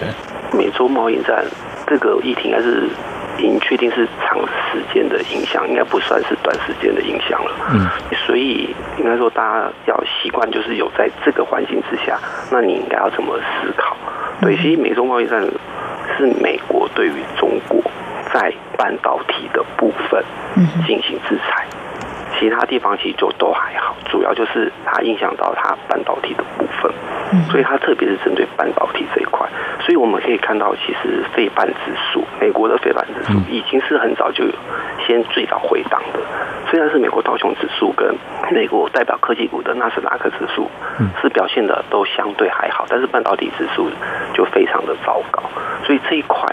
[0.57, 1.45] 美洲贸易战
[1.85, 2.89] 这个议题应该是。
[3.41, 4.37] 已经确定是长
[4.71, 7.51] 时间的影响，应该不算是短时间的影响了。
[7.73, 7.89] 嗯，
[8.27, 8.69] 所以
[8.99, 12.19] 应该说大家要习惯，就是有在这个环境之下，
[12.51, 13.97] 那你应该要怎么思考？
[14.41, 15.41] 对，其实美中贸易战
[16.15, 17.81] 是美国对于中国
[18.31, 20.23] 在半导体的部分
[20.85, 21.65] 进行制裁，
[22.41, 26.91] 其他地方其实就都还好，主要就是它影响到它半导体的部分，
[27.51, 29.47] 所以它特别是针对半导体这一块。
[29.81, 34.43] 所以我们可以看到，其实费半指数，美国的费半指数已经是很早就
[35.05, 36.19] 先最早回档的。
[36.71, 38.15] 虽然是美国道琼指数跟
[38.51, 40.67] 美国代表科技股的纳斯达克指数
[41.21, 43.87] 是表现的都相对还好，但是半导体指数
[44.33, 45.43] 就非常的糟糕。
[45.85, 46.43] 所以这一块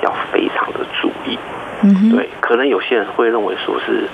[0.00, 1.36] 要非常的注意。
[2.10, 4.08] 对，可能有些人会认为说是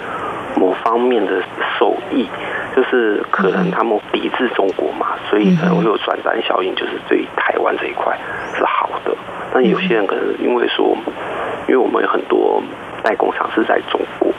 [0.56, 1.42] 某方面的
[1.78, 2.26] 受益，
[2.74, 8.16] 就是可能他们抵制中国嘛，所以可能会有转单效应，就是对台湾这一块
[8.54, 9.14] 是好的。
[9.52, 10.96] 但有些人可能因为说，
[11.68, 12.62] 因为我们有很多
[13.02, 14.32] 代工厂是在中国，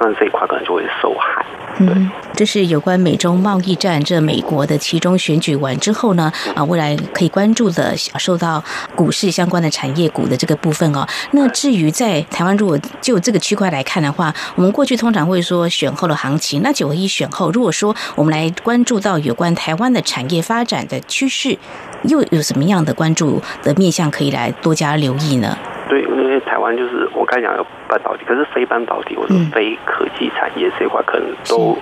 [0.00, 1.44] 那这一块可能就会受害。
[1.78, 11.06] 嗯，这是有关美中贸易战，这美国的其中选举完之后呢，啊，未来可以关注的受到股市相关的产业股的这个部分哦。
[11.32, 16.62] 那至于在台湾，如果就这个区块来看的话，我们过去通常会说选后的行情。
[16.62, 21.58] 那九合一选后，如果说我们来关注到有关台湾的产业发展的趋势，
[22.04, 25.58] 又有什么样的关注的面向可以来多加留意呢？
[25.88, 31.76] 对，因为台湾就是我刚才讲有半导体，可是非半导体或者非科技产业这一块可能都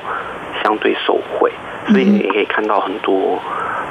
[0.63, 1.53] 相对受惠，
[1.89, 3.39] 所以你可以看到很多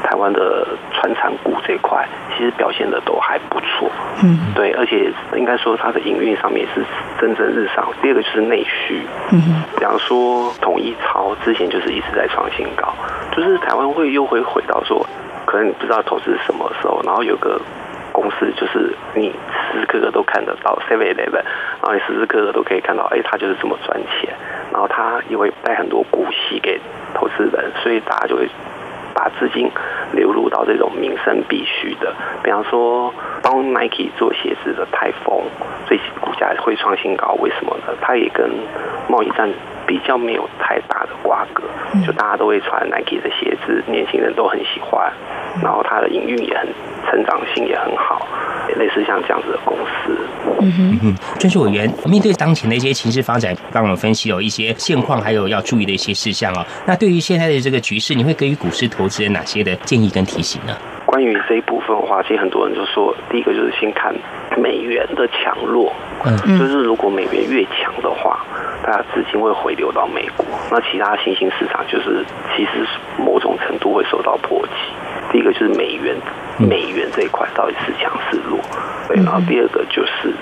[0.03, 3.89] 台湾的传产股这一块其实表现的都还不错。
[4.23, 6.83] 嗯，对，而且应该说它的营运上面是
[7.19, 7.87] 蒸蒸日上。
[8.01, 9.01] 第二个就是内需，
[9.31, 12.93] 嗯，比方说统一超之前就是一直在创新高，
[13.35, 15.05] 就是台湾会又会回到说，
[15.45, 17.61] 可能你不知道投资什么时候，然后有个。
[18.13, 19.33] 公司就是你
[19.73, 21.43] 时时刻刻都看得到 Seven Eleven，
[21.81, 24.33] 然后你时时刻刻都可以看到，哎，他就是这么赚钱，
[24.71, 26.79] 然后他也会带很多股息给
[27.13, 28.47] 投资人，所以大家就会
[29.13, 29.69] 把资金
[30.13, 32.13] 流入到这种民生必须的，
[32.43, 35.43] 比方说帮 Nike 做鞋子的泰丰，
[35.87, 37.93] 最近股价会创新高，为什么呢？
[38.01, 38.49] 它也跟
[39.07, 39.49] 贸易战
[39.85, 41.63] 比较没有太大的瓜葛，
[42.05, 45.11] 就大家都会穿 Nike 的鞋子，年轻人都很喜欢，
[45.61, 46.67] 然后它的营运也很。
[47.05, 48.25] 成长性也很好，
[48.77, 50.17] 类似像这样子的公司。
[50.61, 56.65] 嗯哼，专属委员面对当前的一些情势发展，帮我们分析有一些现况，还有要注意的一些事项哦。
[56.87, 60.75] 那对于现在的这个局势，你会给予股市投资人哪些的建议跟提醒呢？
[61.13, 64.11] 关于这一部分的话，其实很多人就说，第一个就是先看
[64.57, 65.93] 美元的强弱，
[66.25, 68.39] 嗯，就是如果美元越强的话，
[68.83, 72.25] 大家资金会回流到美国，那其他新兴市场就是
[72.57, 72.83] 其实
[73.19, 74.73] 某种程度会受到波及。
[75.31, 76.15] 第一个就是美元，
[76.57, 78.59] 美元这一块到底是强是弱？
[79.07, 80.33] 对，然后第二个就是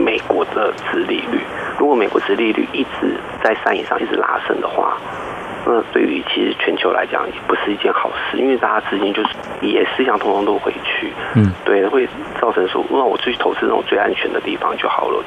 [0.00, 1.40] 美国的殖利率，
[1.76, 4.96] 如果美国殖利率一直在三以上，一直拉升的话，
[5.66, 9.30] 那对于其实全球来讲也不是一件好事，因为大家资金就是
[9.60, 12.08] 也是想通通都回去，嗯，对，会
[12.40, 15.22] 造成说，那我去投资那种最安全的地方就好了，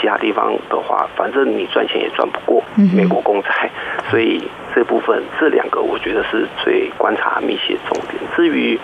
[0.00, 2.62] 其他地方的话，反正你赚钱也赚不过
[2.94, 3.70] 美国公债，
[4.10, 4.42] 所以。
[4.74, 8.20] 这部分这两个我觉得是最观察密切重点。
[8.34, 8.76] 至于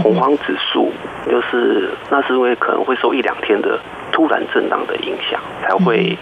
[0.00, 0.92] 恐慌指数，
[1.28, 3.76] 就是那是因为可能会受一两天的
[4.12, 6.16] 突然震荡的影响，才会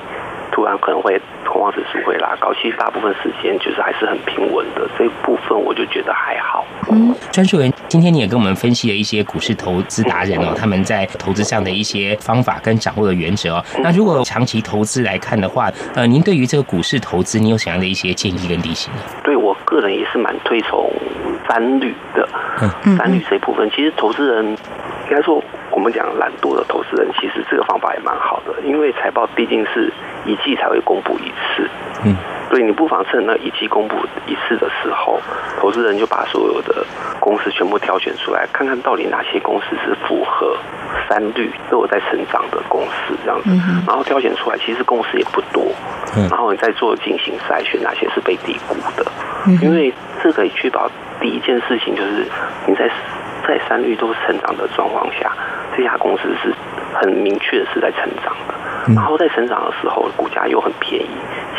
[0.53, 2.53] 突然可能会恐慌指数会拉高。
[2.55, 4.89] 其实大部分时间就是还是很平稳的。
[4.99, 6.65] 这部分我就觉得还好。
[6.91, 13.65] 嗯，专属员，今天你也跟我们分析了一些股市投资达人哦，他们在投资上的一些方法跟掌握的原则哦。
[13.83, 19.01] 那如果长期投资来看的话，呃，您对于这个股市投资，你有什么样的一些建议跟提醒呢？
[19.23, 20.91] 对我个人也是蛮推崇
[21.49, 22.29] 三率的。
[22.85, 24.57] 嗯，三率这一部分，其实投资人
[25.11, 25.43] 应该说，
[25.73, 29.93] 我们讲懒惰的投资人，其实这个方法也蛮好的，因为财报毕竟是
[30.25, 31.69] 一季才会公布一次。
[32.05, 32.17] 嗯。
[32.49, 33.95] 所以你不妨趁那一季公布
[34.27, 35.21] 一次的时候，
[35.61, 36.85] 投资人就把所有的
[37.21, 40.57] 公司全部挑选出来，看看到底哪些公司是符合
[41.09, 43.51] 三率都有在成长的公司这样子，
[43.87, 45.65] 然后挑选出来，其实公司也不多，
[46.29, 49.07] 然后你再做进行筛选，哪些是被低估的，
[49.63, 50.91] 因为这可以确保
[51.21, 52.27] 第一件事情就是
[52.67, 52.91] 你在
[53.47, 55.32] 在三率都成长的状况下，
[55.77, 56.55] 这家公司是
[56.95, 61.11] 很明确的是在成长的，然后在成长的时候股价又很便宜。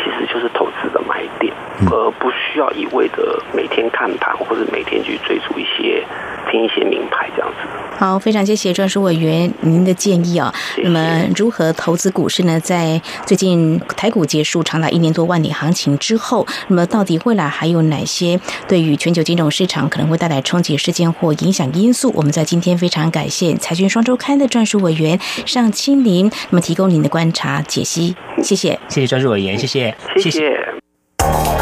[0.04, 1.52] 其实就是投资的买点，
[1.88, 6.04] 而不需要一味的每天看盘或者每天去追逐一些
[6.50, 7.68] 听一些名牌这样子。
[7.96, 10.52] 好，非常谢谢专属委员您的建议啊。
[10.82, 12.58] 那么如何投资股市呢？
[12.58, 22.10] 在最近台股结束长达一年多万里行情之后，那么到底未来还有哪些对于全球金融市场可能会带来冲击事件或影响因素？
[22.16, 28.14] 我们在今天非常感谢财讯双周刊的专属委员尚清林，那么提供您的观察解析。
[28.42, 31.61] 谢谢，谢谢专属委员，谢谢，谢谢。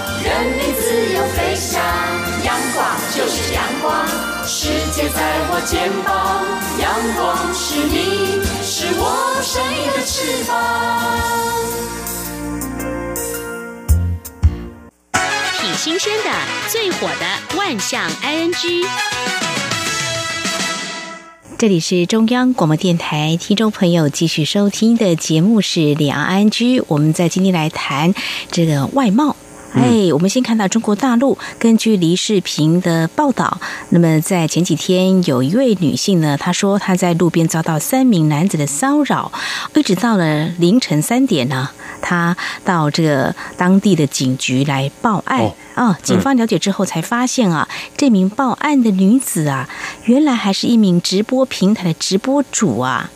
[0.23, 1.81] 任你自由飞翔。
[2.43, 4.07] 阳光就是阳光，
[4.45, 5.19] 世界在
[5.49, 6.45] 我肩膀。
[6.79, 9.01] 阳光是你，是我
[9.41, 10.51] 生命的翅膀。
[15.59, 16.29] 挺新鲜的，
[16.69, 18.85] 最火的万象 ING。
[21.57, 28.15] 这里是中央广播电台听众朋友继续收听的节目是两岸 ING，，我们在今天来谈
[28.51, 29.35] 这个外贸。
[29.73, 33.59] 哎，我们先看到中国大陆，根据黎世平的报道，
[33.89, 39.31] 那么在前几天有一位女性呢，她说她在路边遭到三名男子的骚扰，
[39.73, 41.69] 一直到了凌晨三点呢，
[42.01, 45.97] 她到这个当地的警局来报案啊。
[46.03, 49.69] 警方了解之后才发现啊，这名报案的女子啊，
[50.03, 53.09] 原来还是一名直播平台的直播主啊。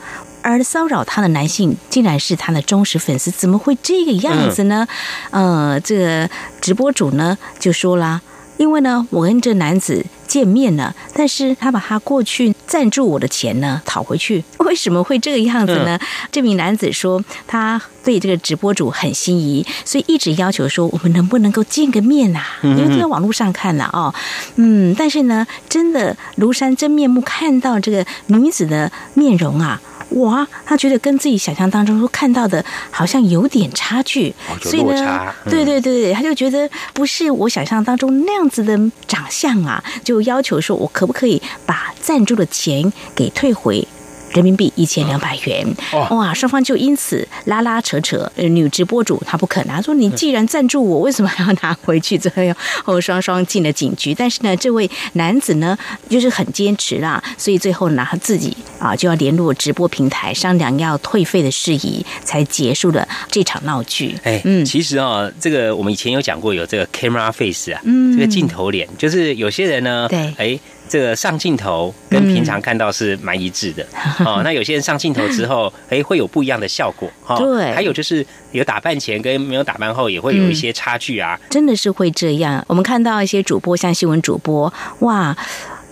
[0.46, 4.88] 而骚扰她的男性竟然是她的忠实粉丝，怎么会这个样子呢？
[5.32, 6.30] 呃，这个
[6.62, 8.22] 直播主呢就说啦，
[8.58, 16.00] 因为呢，我跟这男子见面了，但是他把他过去赞助我的钱呢讨回去， 为什么会这个样子呢？
[16.32, 22.44] 这名男子说，他对这个直播主很心仪，所以一直要求说，我们能不能够见个面呐？
[22.62, 24.14] 因为在网络上看了哦，
[24.58, 29.82] 嗯，但是呢，真的庐山真面目，看到这个女子的面容啊。
[30.10, 43.86] 哇，他觉得跟自己想象当中看到的好像有点差距，所以呢，对对对对，他就觉得不是我想象当中那样子的长相啊，就要求说我可不可以把赞助的钱给退回。
[44.36, 45.66] 人民币一千两百元，
[46.12, 46.34] 哇！
[46.34, 48.30] 双方就因此拉拉扯扯。
[48.36, 52.18] 呃女直播主她不肯拿，说你既然赞助我，为什么还要拿回去？
[52.18, 54.14] 最后双双进了警局。
[54.14, 55.78] 但是呢，这位男子呢，
[56.10, 64.14] 就是很坚持啦，所以最后呢，他自己啊就要联络直播平台商量要退费的事宜，才结束了这场闹剧。
[64.24, 70.60] 哎，嗯，其实啊，这个我们以前有讲过，有这个 camera face 啊，嗯，这个镜头脸，就是有些人呢，对，哎。
[70.88, 73.86] 这个上镜头跟平常看到是蛮一致的
[74.20, 74.42] 哦。
[74.44, 77.36] 那有些人上镜头之后， 哎，会有不一样的效果哈。
[77.38, 81.40] 对，还有就是有打扮前跟没有打扮后也会有一些差距啊。
[81.50, 82.64] 真的是会这样。
[82.68, 85.36] 我们看到一些主播，像新闻主播，哇。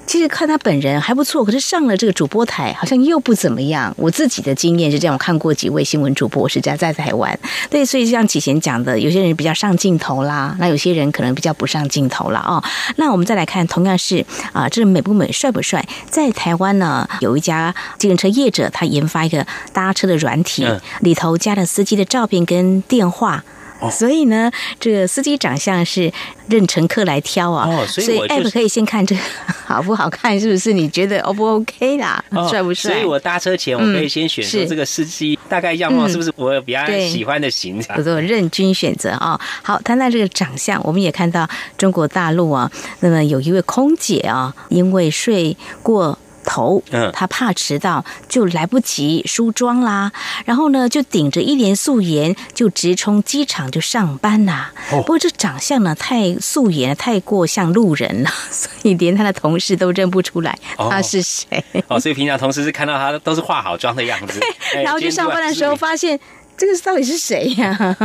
[0.05, 3.93] 其实看他本人还不错，可是上了这个主播台好像又不怎么样。
[3.97, 7.37] 我自己的经验是这样，我看过几位新闻主播是这样在台湾。
[7.69, 12.61] 对，所以像启贤讲的，有些人比较上镜头啦，那有些人可能比较不上镜头了哦。
[12.97, 15.83] 那我们再来看，同样是啊，这美不美、帅不帅？
[16.09, 20.67] 在台湾呢，有一家自行车业者，他研发一个搭车的软体，
[20.99, 23.43] 里头加了司机的照片跟电话。
[23.89, 26.11] 所以呢，这个司机长相是
[26.47, 29.21] 任乘客来挑啊，所以 app 可以先看这个
[29.65, 30.73] 好不好看，是不是？
[30.73, 32.23] 你觉得 O 不 OK 啦？
[32.49, 32.91] 帅不帅？
[32.93, 37.81] 所以我搭车前我可以先选择这个司机大概样貌是不是我比较喜欢的型？
[37.81, 39.39] 叫做 任君选择啊。
[39.61, 46.17] 好，谈谈这个长相，我们也看到中国大陆啊，那么有一位空姐啊，因为睡过。
[46.43, 50.11] 头，嗯，他怕迟到，就来不及梳妆啦。
[50.45, 54.67] 然后呢，就顶着一脸素颜，就直冲机场就上班呐。
[54.89, 61.63] 不过这长相呢，太素颜，太过像路人了， 所以连他的同事都认不出来他是谁。
[61.87, 64.39] 哦，所以平常同事是看到他都是化好妆的样子。
[64.83, 66.19] 然后去上班的时候 发现。
[66.55, 67.97] 这个到底是谁呀？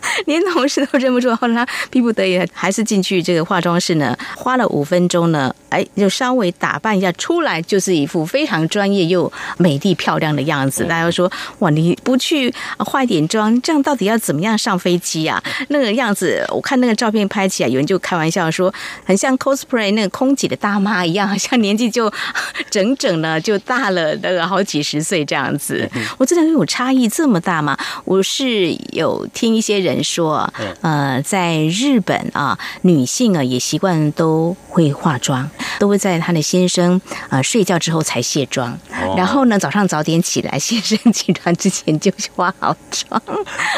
[0.26, 1.34] 连同事都认不出。
[1.36, 10.84] 后来他逼不得已，还是进去这个化妆室呢，花了五分钟呢，哎，就稍微打扮一下，出来就是一副非常专业又美丽漂亮的样子。
[10.84, 11.30] 大家说
[11.60, 18.72] ：“哇，你不去化一点妆，这样到底要怎么样上飞机啊？”那个样子，我看那个照片拍起来，有人就开玩笑说，
[19.04, 22.12] 很像 cosplay 那个空姐的大妈一样，好像年纪就
[22.70, 25.88] 整整呢就大了那个好几十岁这样子。
[26.16, 27.78] 我真的有差异这么大吗？
[28.04, 38.72] 我是有听一些人说，呃，在日本啊，女性啊也习惯都会化妆，都会在她的先生啊、呃睡觉之后才卸妆，
[39.02, 43.20] 哦然后呢早上早点起来，先生起床之前就化好妆。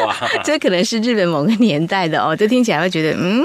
[0.06, 3.44] 哇， 这可能是日本某个年代的哦，这听起来会觉得嗯，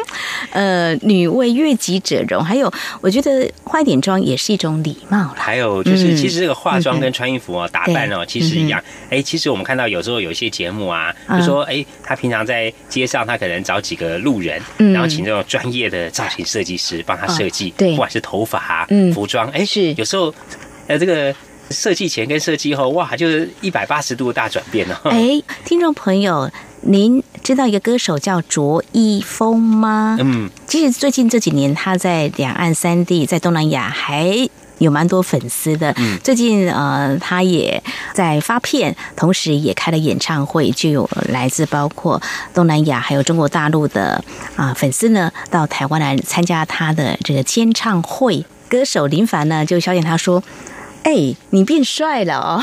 [0.51, 2.43] 呃，女为悦己者容。
[2.43, 5.35] 还有，我觉得化一点妆也是一种礼貌啦。
[5.37, 8.81] 还有就是，嗯其实这个化妆跟穿衣服哦、打扮哦，对其实一样。
[9.09, 12.54] 哎，其实我们看到有时候有一些节目啊，嗯就说哎，他平常在
[12.89, 20.33] 街上，他可能找几个路人，嗯然后请这种专业的造型设计师帮他设计，对不管是头发啊、嗯服装，哎，是有时候
[20.87, 21.33] 呃这个。
[21.71, 24.95] 设计前跟设计后，哇，就是一百八十度的大转变哦。
[25.05, 26.47] 哎，听众朋友，
[26.81, 30.15] 您知道一个歌手叫卓一峰吗？
[30.21, 34.47] 嗯，其实最近这几年，他在两岸三地，在东南亚还。
[34.79, 37.81] 有蛮多粉丝的，嗯最近呃，他也
[38.13, 42.21] 在发片，同时也开了演唱会，就有来自包括
[42.53, 44.23] 东南亚还有中国大陆的
[44.55, 48.45] 啊、粉丝呢，到台湾来参加他的这个签唱会。
[48.67, 50.43] 歌手林凡呢，就消遣他说
[51.03, 52.61] ：“哎、你变帅了哦！”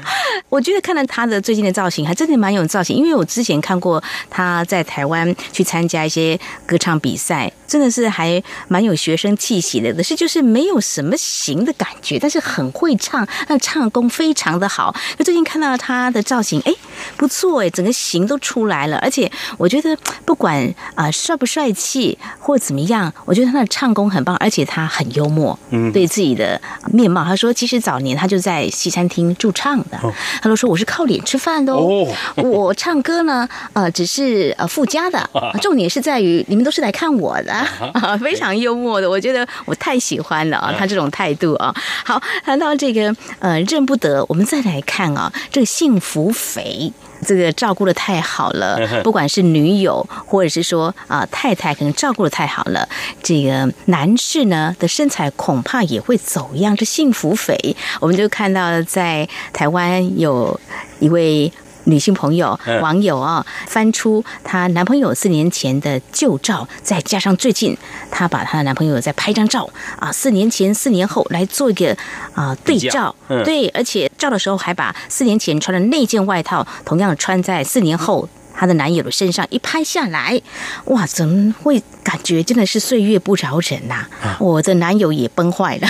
[0.50, 2.94] 我觉得看了他的最近的造型，还真的蛮有造型。
[2.94, 9.92] 因为我之前看过他在台湾去参加一些歌唱比赛，真的是还蛮有学生气息的。
[9.94, 14.94] 可是就是没有什么型的感觉，但是很会唱，那唱功非常的好。
[15.18, 16.72] 那最近看到他的造型，哎，
[17.16, 18.96] 不错哎，整个型都出来了。
[18.98, 20.62] 而且我觉得不管
[20.94, 25.58] 啊、呃帅不帅气或怎么样，我觉得他的唱功很棒，而且他很幽默。
[25.70, 26.60] 嗯对自己的
[26.92, 29.98] 面貌，他说其实早年他就在西餐厅驻唱的，
[30.42, 32.06] 他都说我是靠脸吃饭的哦。
[32.36, 35.28] 我唱歌呢，呃，只是呃附加的，
[35.62, 37.52] 重点是在于你们都是来看我的，
[37.94, 41.74] 啊， 非常幽默的，我觉得我太喜欢了啊，他这种态度啊。
[42.04, 46.92] 好，谈到这个呃认不得，我们再来看啊，这个幸福肥。
[47.26, 52.86] 这个照顾的太好了，不管是女友或者是说啊、太太，可能照顾的太好了，
[53.22, 57.74] 这个男士呢的身材恐怕也会走样，这幸福肥。
[58.00, 60.60] 我们就看到在台湾有
[60.98, 61.50] 一位。
[61.86, 62.80] 女性朋友、嗯。
[62.80, 67.76] 网友啊、翻出她男朋友四年前的旧照，再加上最近
[68.10, 69.68] 她把她的男朋友再拍张照
[69.98, 71.96] 啊，四年前、四年后来做一个
[72.34, 73.42] 啊对照，嗯。
[73.42, 80.40] 对，而且照的时候还把四年前穿的那件外套，同样穿在四年后她的男友的身上一拍下来，
[80.86, 85.88] 哇，怎么会感觉真的是岁月不饶人呐、啊我的男友也崩坏了，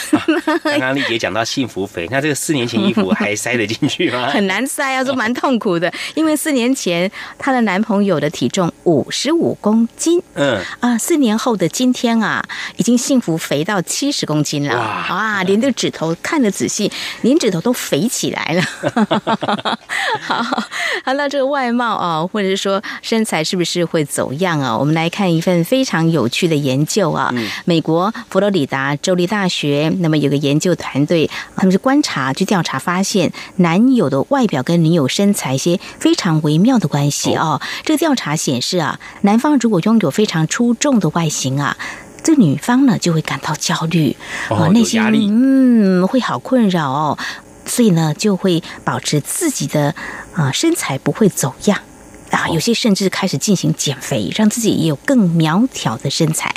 [0.64, 4.28] 刚刚丽姐讲到幸福肥，那这个四年前衣服还塞得进去吗？
[4.30, 5.92] 很难塞啊，这蛮痛苦的。
[6.14, 12.42] 因为四年前她的男朋友的体重五十五公斤，嗯，啊，四年后的今天啊，
[12.76, 15.42] 已经幸福肥到七十公斤了哇啊！
[15.42, 16.90] 连这个指头看得仔细，
[17.22, 18.62] 连指头都肥起来了。
[20.22, 24.76] 好，好，那这个外貌啊，或者是说身材是不是会走样啊？
[24.76, 27.32] 我们来看一份非常有趣的研究啊。
[27.64, 37.60] 美国佛罗里达州立大学，那么有个研究团队，他们是观察去调查，发现男友的外表跟女友身材一些非常微妙的关系哦。
[37.84, 41.76] 这个调查显示啊，男方如果拥有非常出众的外形啊。
[42.22, 44.16] 这女方呢就会感到焦虑，
[44.48, 45.00] 哦内心
[45.30, 47.16] 嗯会好困扰哦，
[47.66, 49.94] 所以呢就会保持自己的
[50.34, 51.78] 啊、身材不会走样。
[52.30, 56.52] 啊，有些甚至开始进行减肥，让自己也有更苗条的身材。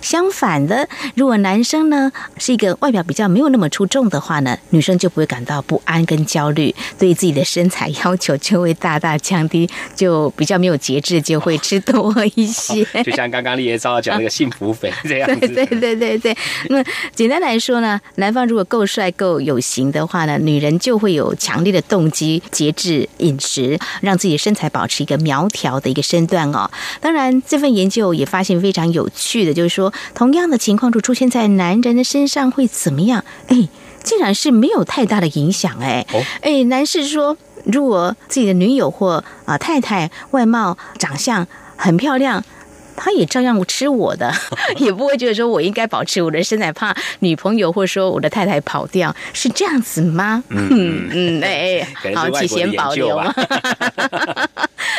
[0.00, 12.84] 相反的，如果男生呢是一个外表比较没有那么出众的话呢，女生就不会感到不安跟焦虑，对自己的身材要求就会大大降低，就比较没有节制，就会吃多一些。
[13.04, 15.48] 就像刚刚丽姐照讲那个幸福肥这样 子。
[15.48, 16.36] 对对对对对。
[16.68, 26.70] 那么简单来说呢，男方如果够帅够有型的话呢，女人就会有强烈的动机节制饮食，让自己的身材保持一个苗条的一个身段哦。
[27.00, 33.24] 当然，这份研究也发现非常有趣的，就是说，同样的情况就出现在男人的身上会怎么样？
[33.48, 33.68] 哎，
[34.02, 36.06] 竟然是没有太大的影响哎。
[36.12, 41.46] 哦哎，男士说，如果自己的女友或啊、太太外貌长相
[41.76, 42.44] 很漂亮。
[43.02, 44.30] 他也照样吃我的，
[44.76, 50.44] 也不会觉得说我应该保持我的身材，怕女朋友或者说我的太太跑掉，是这样子吗？
[50.50, 53.34] 嗯 嗯，哎哎，好，可能是外提前国的研究保留吧。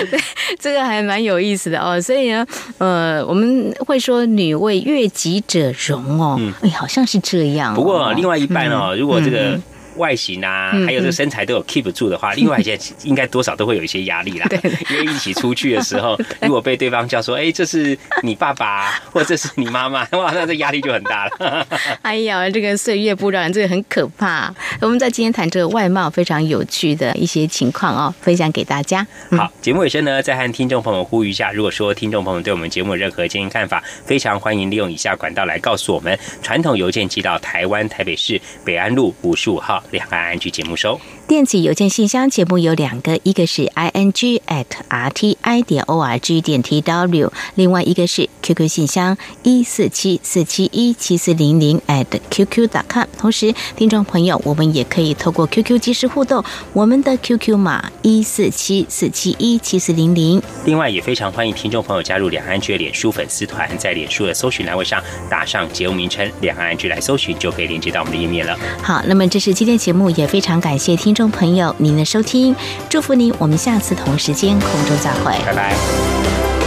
[0.06, 0.20] 对，
[0.60, 1.99] 这个还蛮有意思的哦。
[2.02, 2.45] 所以呢，
[2.78, 7.76] 呃，我们会说女为悦己者容哦，哎，好像是这样哦。
[7.76, 9.60] 不过另外一半哦，如果这个
[9.97, 14.47] 外形啊，嗯还有这个身材都有 keep 住的话， 另外一些应该多少都会有一些压力啦。
[14.89, 21.67] 因为一起出去的时候， 如果被对方叫说，哎，这是你爸爸， 或者这是你妈妈，哇，那这压力就很大了。
[22.01, 24.53] 哎呀，这个岁月不饶人，这个很可怕。
[24.79, 29.05] 我们在今天谈这个外貌非常有趣的一些情况哦，分享给大家。
[29.31, 36.17] 好，节目尾声呢，再和听众朋友呼吁一下，如果说听众朋友对我们节目有任何建议看法，非常欢迎利用以下管道来告诉我们。
[36.41, 40.99] 传统邮件寄到台湾台北市北安路五十五号两岸安居节目收。
[41.28, 48.67] 电子邮件信箱节目有两个，一个是 i n g at r t i 点 o r g 点 t w，另外一个是 QQ
[48.67, 53.05] 信箱一四七四七一七四零零 at qq dot com。
[53.17, 56.43] 同时，听众朋友，我们也可以透过 QQ 即时互动，
[56.74, 60.41] 我们的 QQ 码一四七四七一七四零零。
[60.65, 68.59] 另外，也非常欢迎听众朋友加入两岸居的脸书粉丝团，在脸书的搜寻栏位上打上节目名称“两岸安居”来搜寻，就可以连接到我们的页面了。
[68.84, 72.55] 好，那么这是今天节目，也非常感谢听众朋友您的收听，
[72.89, 76.61] 祝福您，我们下次同时间空中再会，拜拜。